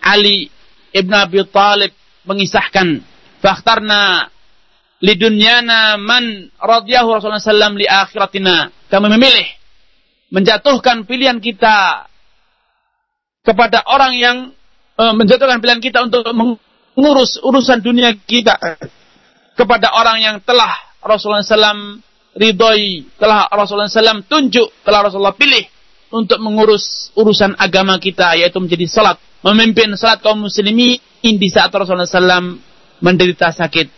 [0.00, 0.48] Ali
[0.92, 1.92] ibn Abi Talib
[2.24, 3.00] mengisahkan,
[3.40, 4.30] "Fakhtarna
[5.02, 9.48] lidunyana man radhiyahu Rasulullah SAW li akhiratina." Kami memilih
[10.30, 12.08] menjatuhkan pilihan kita
[13.46, 14.36] kepada orang yang
[14.98, 18.58] uh, menjatuhkan pilihan kita untuk mengurus urusan dunia kita
[19.54, 22.05] kepada orang yang telah Rasulullah SAW
[22.36, 25.64] ridhoi, telah Rasulullah SAW tunjuk, telah Rasulullah pilih
[26.12, 32.06] untuk mengurus urusan agama kita, yaitu menjadi salat, memimpin salat kaum muslimin di saat Rasulullah
[32.06, 32.60] SAW
[33.02, 33.90] menderita sakit.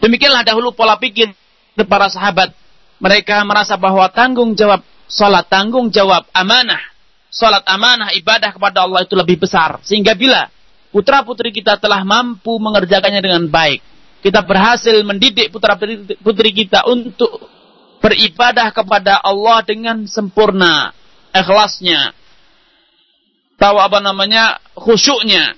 [0.00, 1.32] Demikianlah dahulu pola pikir
[1.88, 2.54] para sahabat.
[3.00, 6.80] Mereka merasa bahwa tanggung jawab salat, tanggung jawab amanah,
[7.32, 9.80] salat amanah, ibadah kepada Allah itu lebih besar.
[9.82, 10.52] Sehingga bila
[10.92, 13.80] putra-putri kita telah mampu mengerjakannya dengan baik,
[14.20, 15.80] kita berhasil mendidik putra
[16.20, 17.40] putri kita untuk
[18.00, 20.92] beribadah kepada Allah dengan sempurna,
[21.32, 22.16] ikhlasnya,
[23.60, 25.56] tahu apa namanya, khusyuknya,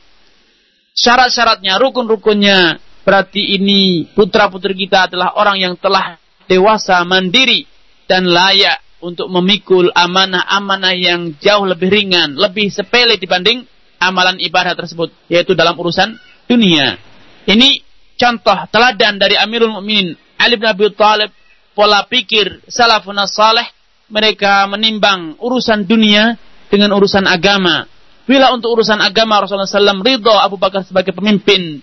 [0.95, 6.19] syarat-syaratnya, rukun-rukunnya, berarti ini putra putri kita adalah orang yang telah
[6.51, 7.67] dewasa, mandiri,
[8.11, 13.67] dan layak untuk memikul amanah-amanah yang jauh lebih ringan, lebih sepele dibanding
[13.99, 16.15] amalan ibadah tersebut, yaitu dalam urusan
[16.51, 16.99] dunia.
[17.47, 17.92] Ini
[18.23, 21.31] contoh teladan dari Amirul Mukminin Ali bin Abi Thalib,
[21.71, 23.63] pola pikir salafun saleh,
[24.11, 26.35] mereka menimbang urusan dunia
[26.67, 27.87] dengan urusan agama.
[28.27, 31.79] Bila untuk urusan agama Rasulullah SAW ridho Abu Bakar sebagai pemimpin,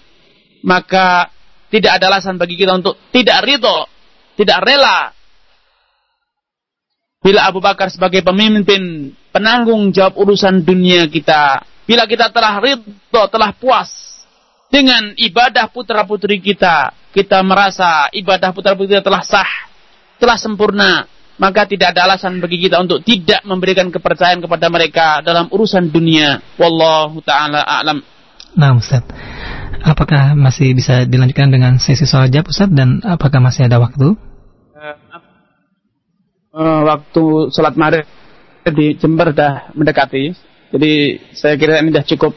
[0.64, 1.32] maka
[1.72, 3.88] tidak ada alasan bagi kita untuk tidak ridho,
[4.36, 5.16] tidak rela.
[7.20, 11.64] Bila Abu Bakar sebagai pemimpin, penanggung jawab urusan dunia kita.
[11.84, 14.09] Bila kita telah ridho, telah puas
[14.70, 19.52] dengan ibadah putra putri kita, kita merasa ibadah putra putri kita telah sah,
[20.22, 21.10] telah sempurna,
[21.42, 26.38] maka tidak ada alasan bagi kita untuk tidak memberikan kepercayaan kepada mereka dalam urusan dunia.
[26.62, 28.06] Wallahu taala a'lam.
[28.54, 29.06] Nah, Ustaz.
[29.80, 34.20] Apakah masih bisa dilanjutkan dengan sesi soal jawab Ustaz dan apakah masih ada waktu?
[36.50, 38.04] Uh, waktu sholat maghrib
[38.68, 40.36] di Jember dah mendekati.
[40.76, 40.92] Jadi
[41.32, 42.34] saya kira ini sudah cukup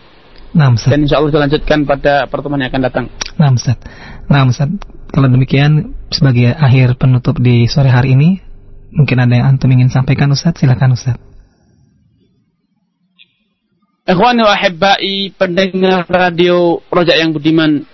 [0.52, 0.92] Nah, Ustaz.
[0.92, 3.04] Dan insya Allah dilanjutkan pada pertemuan yang akan datang.
[3.40, 3.80] Nah, Ustaz.
[4.28, 4.68] Nah, Ustaz.
[5.12, 8.40] Kalau demikian, sebagai akhir penutup di sore hari ini,
[8.92, 10.60] mungkin ada yang antum ingin sampaikan, Ustaz?
[10.60, 11.16] Silakan, Ustaz.
[14.02, 17.86] Ikhwani wa ahibbai, pendengar radio Rojak yang Budiman.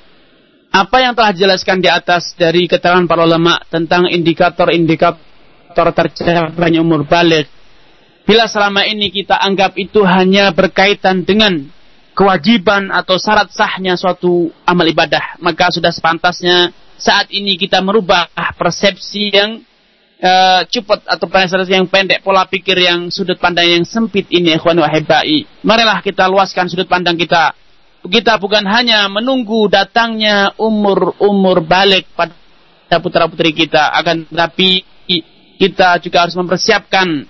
[0.72, 7.48] Apa yang telah dijelaskan di atas dari keterangan para ulama tentang indikator-indikator tercapainya umur balik.
[8.28, 11.72] Bila selama ini kita anggap itu hanya berkaitan dengan
[12.18, 18.26] kewajiban atau syarat sahnya suatu amal ibadah, maka sudah sepantasnya saat ini kita merubah
[18.58, 19.62] persepsi yang
[20.18, 24.82] uh, cepat atau persepsi yang pendek, pola pikir yang sudut pandang yang sempit ini, ikhwan
[24.82, 25.46] wahibai.
[25.62, 27.54] Marilah kita luaskan sudut pandang kita.
[28.02, 34.82] Kita bukan hanya menunggu datangnya umur-umur balik pada putra putri kita, akan tetapi
[35.58, 37.26] kita juga harus mempersiapkan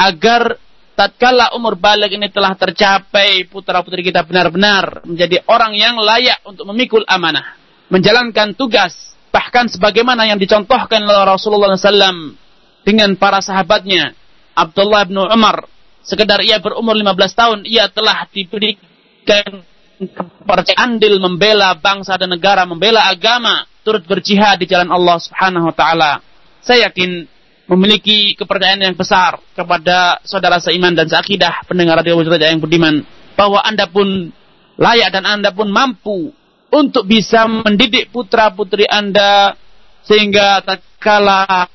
[0.00, 0.56] agar
[1.00, 7.00] tatkala umur balik ini telah tercapai, putra-putri kita benar-benar menjadi orang yang layak untuk memikul
[7.08, 7.56] amanah,
[7.88, 12.36] menjalankan tugas, bahkan sebagaimana yang dicontohkan oleh Rasulullah SAW
[12.84, 14.12] dengan para sahabatnya,
[14.52, 15.64] Abdullah bin Umar,
[16.04, 19.64] sekedar ia berumur 15 tahun, ia telah diberikan
[20.04, 25.74] kepercayaan andil membela bangsa dan negara, membela agama, turut berjihad di jalan Allah Subhanahu wa
[25.76, 26.20] taala.
[26.60, 27.24] Saya yakin
[27.70, 33.06] memiliki kepercayaan yang besar kepada saudara seiman dan seakidah pendengar radio Wujud yang budiman
[33.38, 34.34] bahwa Anda pun
[34.74, 36.34] layak dan Anda pun mampu
[36.74, 39.54] untuk bisa mendidik putra-putri Anda
[40.02, 41.70] sehingga tak kala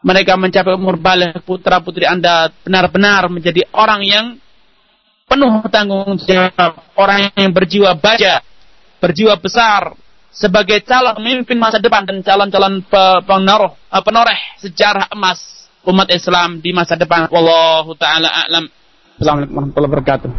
[0.00, 4.26] mereka mencapai umur balik putra-putri Anda benar-benar menjadi orang yang
[5.28, 8.42] penuh tanggung jawab, orang yang berjiwa baja,
[8.98, 9.94] berjiwa besar,
[10.30, 12.86] sebagai calon pemimpin masa depan dan calon-calon
[13.26, 17.28] penoreh, penoreh sejarah emas umat Islam di masa depan.
[17.28, 18.70] Wallahu taala a'lam.
[19.20, 20.30] Assalamualaikum warahmatullahi wabarakatuh.